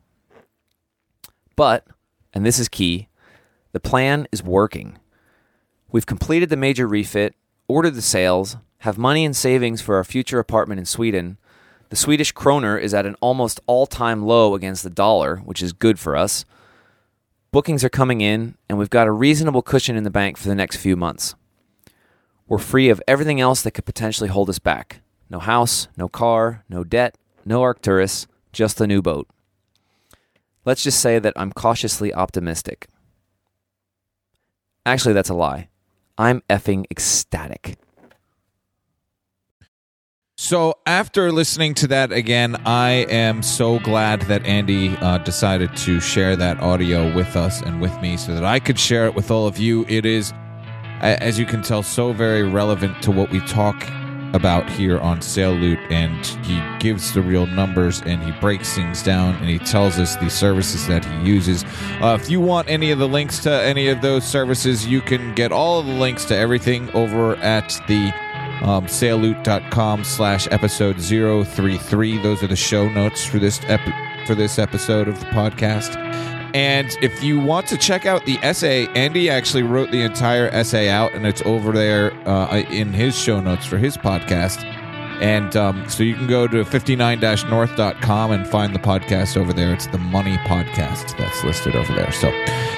But, 1.56 1.86
and 2.32 2.46
this 2.46 2.58
is 2.58 2.70
key, 2.70 3.08
the 3.72 3.80
plan 3.80 4.26
is 4.32 4.42
working. 4.42 4.98
We've 5.92 6.06
completed 6.06 6.48
the 6.48 6.56
major 6.56 6.88
refit, 6.88 7.34
ordered 7.68 7.94
the 7.94 8.02
sails, 8.02 8.56
have 8.78 8.96
money 8.96 9.26
and 9.26 9.36
savings 9.36 9.82
for 9.82 9.96
our 9.96 10.04
future 10.04 10.38
apartment 10.38 10.78
in 10.78 10.86
Sweden. 10.86 11.36
The 11.90 11.96
Swedish 11.96 12.32
kroner 12.32 12.78
is 12.78 12.94
at 12.94 13.04
an 13.04 13.16
almost 13.20 13.60
all 13.66 13.86
time 13.86 14.24
low 14.24 14.54
against 14.54 14.84
the 14.84 14.90
dollar, 14.90 15.36
which 15.36 15.62
is 15.62 15.74
good 15.74 15.98
for 15.98 16.16
us. 16.16 16.46
Bookings 17.50 17.82
are 17.82 17.88
coming 17.88 18.20
in, 18.20 18.56
and 18.68 18.78
we've 18.78 18.90
got 18.90 19.06
a 19.06 19.12
reasonable 19.12 19.62
cushion 19.62 19.96
in 19.96 20.04
the 20.04 20.10
bank 20.10 20.36
for 20.36 20.48
the 20.48 20.54
next 20.54 20.76
few 20.76 20.96
months. 20.96 21.34
We're 22.46 22.58
free 22.58 22.90
of 22.90 23.02
everything 23.08 23.40
else 23.40 23.62
that 23.62 23.70
could 23.70 23.86
potentially 23.86 24.28
hold 24.28 24.50
us 24.50 24.58
back 24.58 25.00
no 25.30 25.38
house, 25.38 25.88
no 25.96 26.08
car, 26.08 26.64
no 26.70 26.84
debt, 26.84 27.14
no 27.44 27.62
Arcturus, 27.62 28.26
just 28.52 28.80
a 28.80 28.86
new 28.86 29.02
boat. 29.02 29.28
Let's 30.64 30.82
just 30.82 31.00
say 31.00 31.18
that 31.18 31.34
I'm 31.36 31.52
cautiously 31.52 32.12
optimistic. 32.12 32.88
Actually, 34.86 35.14
that's 35.14 35.28
a 35.28 35.34
lie. 35.34 35.68
I'm 36.16 36.42
effing 36.48 36.84
ecstatic. 36.90 37.76
So 40.48 40.78
after 40.86 41.30
listening 41.30 41.74
to 41.74 41.88
that 41.88 42.10
again, 42.10 42.56
I 42.64 43.04
am 43.10 43.42
so 43.42 43.80
glad 43.80 44.22
that 44.22 44.46
Andy 44.46 44.96
uh, 44.96 45.18
decided 45.18 45.76
to 45.76 46.00
share 46.00 46.36
that 46.36 46.58
audio 46.60 47.14
with 47.14 47.36
us 47.36 47.60
and 47.60 47.82
with 47.82 47.94
me 48.00 48.16
so 48.16 48.32
that 48.32 48.46
I 48.46 48.58
could 48.58 48.78
share 48.78 49.04
it 49.04 49.14
with 49.14 49.30
all 49.30 49.46
of 49.46 49.58
you. 49.58 49.84
It 49.90 50.06
is, 50.06 50.32
as 51.02 51.38
you 51.38 51.44
can 51.44 51.60
tell, 51.60 51.82
so 51.82 52.14
very 52.14 52.44
relevant 52.44 53.02
to 53.02 53.10
what 53.10 53.30
we 53.30 53.40
talk 53.40 53.76
about 54.32 54.70
here 54.70 54.98
on 55.00 55.20
Sail 55.20 55.52
Loot, 55.52 55.78
and 55.90 56.24
he 56.46 56.62
gives 56.78 57.12
the 57.12 57.20
real 57.20 57.46
numbers 57.46 58.00
and 58.06 58.22
he 58.22 58.32
breaks 58.40 58.74
things 58.74 59.02
down 59.02 59.34
and 59.36 59.50
he 59.50 59.58
tells 59.58 59.98
us 59.98 60.16
the 60.16 60.30
services 60.30 60.86
that 60.86 61.04
he 61.04 61.28
uses. 61.28 61.62
Uh, 62.00 62.16
if 62.18 62.30
you 62.30 62.40
want 62.40 62.70
any 62.70 62.90
of 62.90 62.98
the 62.98 63.08
links 63.08 63.38
to 63.40 63.52
any 63.52 63.88
of 63.88 64.00
those 64.00 64.24
services, 64.24 64.86
you 64.86 65.02
can 65.02 65.34
get 65.34 65.52
all 65.52 65.78
of 65.78 65.84
the 65.84 65.92
links 65.92 66.24
to 66.24 66.34
everything 66.34 66.90
over 66.92 67.36
at 67.36 67.68
the 67.86 68.12
um, 68.62 68.88
sailloot.com 68.88 70.04
slash 70.04 70.48
episode 70.50 71.00
033. 71.00 72.18
Those 72.18 72.42
are 72.42 72.46
the 72.48 72.56
show 72.56 72.88
notes 72.88 73.24
for 73.24 73.38
this 73.38 73.60
ep- 73.64 74.26
for 74.26 74.34
this 74.34 74.58
episode 74.58 75.08
of 75.08 75.18
the 75.20 75.26
podcast. 75.26 75.96
And 76.54 76.90
if 77.02 77.22
you 77.22 77.38
want 77.38 77.66
to 77.68 77.76
check 77.76 78.06
out 78.06 78.24
the 78.24 78.38
essay, 78.38 78.86
Andy 78.94 79.28
actually 79.28 79.62
wrote 79.62 79.90
the 79.90 80.02
entire 80.02 80.48
essay 80.48 80.88
out, 80.88 81.12
and 81.12 81.26
it's 81.26 81.42
over 81.42 81.72
there 81.72 82.12
uh, 82.28 82.56
in 82.70 82.92
his 82.92 83.16
show 83.16 83.40
notes 83.40 83.66
for 83.66 83.76
his 83.76 83.96
podcast. 83.96 84.64
And 85.20 85.56
um, 85.56 85.88
so 85.88 86.02
you 86.02 86.14
can 86.14 86.26
go 86.26 86.46
to 86.46 86.64
59-north.com 86.64 88.30
and 88.30 88.46
find 88.46 88.74
the 88.74 88.78
podcast 88.78 89.36
over 89.36 89.52
there. 89.52 89.72
It's 89.72 89.86
the 89.86 89.98
Money 89.98 90.36
Podcast 90.38 91.16
that's 91.18 91.42
listed 91.44 91.74
over 91.74 91.92
there. 91.94 92.12
So 92.12 92.30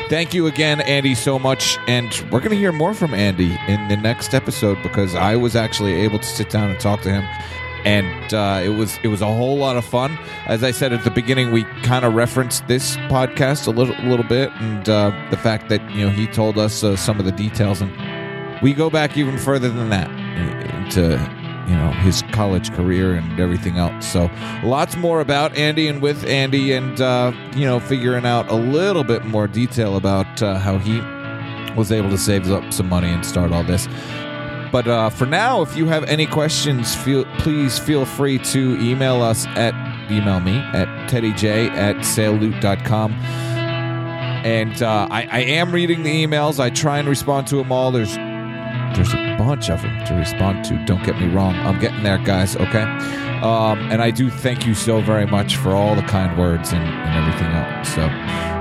thank 0.08 0.32
you 0.32 0.46
again, 0.46 0.80
Andy, 0.80 1.14
so 1.14 1.38
much. 1.38 1.78
And 1.86 2.08
we're 2.30 2.40
going 2.40 2.50
to 2.50 2.56
hear 2.56 2.72
more 2.72 2.94
from 2.94 3.14
Andy 3.14 3.58
in 3.68 3.88
the 3.88 3.96
next 3.96 4.34
episode 4.34 4.82
because 4.82 5.14
I 5.14 5.36
was 5.36 5.54
actually 5.54 5.94
able 5.94 6.18
to 6.18 6.26
sit 6.26 6.50
down 6.50 6.70
and 6.70 6.80
talk 6.80 7.02
to 7.02 7.10
him 7.10 7.24
and 7.84 8.34
uh, 8.34 8.60
it 8.62 8.68
was 8.68 8.98
it 9.02 9.08
was 9.08 9.22
a 9.22 9.26
whole 9.26 9.56
lot 9.56 9.76
of 9.76 9.84
fun. 9.84 10.18
As 10.46 10.62
I 10.62 10.70
said 10.70 10.92
at 10.92 11.04
the 11.04 11.10
beginning, 11.10 11.50
we 11.50 11.64
kind 11.82 12.04
of 12.04 12.14
referenced 12.14 12.66
this 12.66 12.96
podcast 13.08 13.66
a 13.66 13.70
little 13.70 13.96
little 14.04 14.26
bit, 14.26 14.50
and 14.56 14.88
uh, 14.88 15.12
the 15.30 15.36
fact 15.36 15.68
that 15.70 15.80
you 15.92 16.04
know 16.04 16.10
he 16.10 16.26
told 16.26 16.58
us 16.58 16.84
uh, 16.84 16.96
some 16.96 17.18
of 17.18 17.24
the 17.24 17.32
details, 17.32 17.80
and 17.80 17.90
we 18.60 18.74
go 18.74 18.90
back 18.90 19.16
even 19.16 19.38
further 19.38 19.70
than 19.70 19.88
that 19.88 20.10
into 20.74 21.39
you 21.70 21.76
know 21.76 21.92
his 21.92 22.22
college 22.32 22.72
career 22.72 23.14
and 23.14 23.38
everything 23.38 23.78
else. 23.78 24.04
So 24.06 24.28
lots 24.64 24.96
more 24.96 25.20
about 25.20 25.56
Andy 25.56 25.86
and 25.86 26.02
with 26.02 26.24
Andy, 26.24 26.72
and 26.72 27.00
uh, 27.00 27.32
you 27.54 27.64
know 27.64 27.78
figuring 27.78 28.26
out 28.26 28.50
a 28.50 28.56
little 28.56 29.04
bit 29.04 29.24
more 29.24 29.46
detail 29.46 29.96
about 29.96 30.42
uh, 30.42 30.58
how 30.58 30.78
he 30.78 31.00
was 31.76 31.92
able 31.92 32.10
to 32.10 32.18
save 32.18 32.50
up 32.50 32.72
some 32.72 32.88
money 32.88 33.08
and 33.08 33.24
start 33.24 33.52
all 33.52 33.62
this. 33.62 33.86
But 34.72 34.88
uh, 34.88 35.10
for 35.10 35.26
now, 35.26 35.62
if 35.62 35.76
you 35.76 35.86
have 35.86 36.04
any 36.04 36.26
questions, 36.26 36.94
feel, 36.94 37.24
please 37.38 37.78
feel 37.78 38.04
free 38.04 38.38
to 38.38 38.76
email 38.80 39.22
us 39.22 39.46
at 39.48 39.74
email 40.10 40.40
me 40.40 40.58
at 40.58 40.88
teddyj 41.08 41.70
at 41.70 41.96
sailloot.com. 42.04 43.12
And 44.42 44.82
uh, 44.82 45.06
I, 45.10 45.28
I 45.30 45.40
am 45.40 45.70
reading 45.70 46.02
the 46.02 46.26
emails. 46.26 46.58
I 46.58 46.70
try 46.70 46.98
and 46.98 47.08
respond 47.08 47.46
to 47.48 47.56
them 47.56 47.70
all. 47.70 47.92
There's 47.92 48.16
there's 48.94 49.12
a 49.12 49.36
bunch 49.38 49.70
of 49.70 49.82
them 49.82 50.04
to 50.06 50.14
respond 50.14 50.64
to. 50.66 50.84
Don't 50.84 51.04
get 51.04 51.18
me 51.20 51.28
wrong. 51.28 51.54
I'm 51.54 51.78
getting 51.78 52.02
there, 52.02 52.18
guys. 52.18 52.56
Okay. 52.56 52.82
Um, 53.42 53.78
and 53.90 54.02
I 54.02 54.10
do 54.10 54.30
thank 54.30 54.66
you 54.66 54.74
so 54.74 55.00
very 55.00 55.26
much 55.26 55.56
for 55.56 55.74
all 55.74 55.94
the 55.94 56.02
kind 56.02 56.38
words 56.38 56.72
and, 56.72 56.82
and 56.82 57.26
everything 57.26 57.52
else. 57.52 57.88
So, 57.94 58.02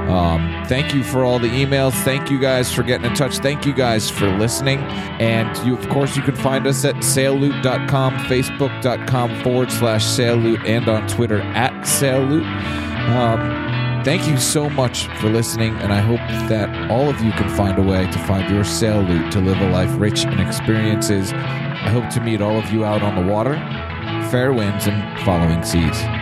um, 0.09 0.65
thank 0.67 0.93
you 0.93 1.03
for 1.03 1.23
all 1.23 1.37
the 1.37 1.49
emails. 1.49 1.93
Thank 2.03 2.31
you 2.31 2.39
guys 2.39 2.73
for 2.73 2.81
getting 2.81 3.05
in 3.05 3.15
touch. 3.15 3.37
Thank 3.39 3.65
you 3.65 3.73
guys 3.73 4.09
for 4.09 4.27
listening. 4.37 4.79
And 5.19 5.55
you, 5.67 5.77
of 5.77 5.87
course, 5.89 6.15
you 6.15 6.23
can 6.23 6.35
find 6.35 6.65
us 6.65 6.83
at 6.85 7.03
sailloot.com, 7.03 8.15
facebook.com 8.19 9.43
forward 9.43 9.71
slash 9.71 10.05
sailloot, 10.05 10.61
and 10.65 10.87
on 10.87 11.07
Twitter 11.07 11.41
at 11.41 11.83
sailloot. 11.85 12.43
Um, 12.43 13.68
Thank 14.09 14.27
you 14.27 14.39
so 14.39 14.71
much 14.71 15.05
for 15.19 15.29
listening, 15.29 15.75
and 15.75 15.93
I 15.93 15.99
hope 15.99 16.17
that 16.49 16.89
all 16.89 17.09
of 17.09 17.21
you 17.21 17.31
can 17.33 17.47
find 17.55 17.77
a 17.77 17.83
way 17.83 18.09
to 18.09 18.19
find 18.25 18.49
your 18.49 18.63
sail 18.63 19.03
loot 19.03 19.31
to 19.33 19.39
live 19.39 19.61
a 19.61 19.69
life 19.69 19.91
rich 19.99 20.25
in 20.25 20.39
experiences. 20.39 21.31
I 21.31 21.89
hope 21.91 22.09
to 22.15 22.19
meet 22.19 22.41
all 22.41 22.57
of 22.57 22.71
you 22.71 22.83
out 22.83 23.03
on 23.03 23.23
the 23.23 23.31
water, 23.31 23.53
fair 24.31 24.51
winds, 24.51 24.87
and 24.87 25.19
following 25.19 25.61
seas. 25.61 26.18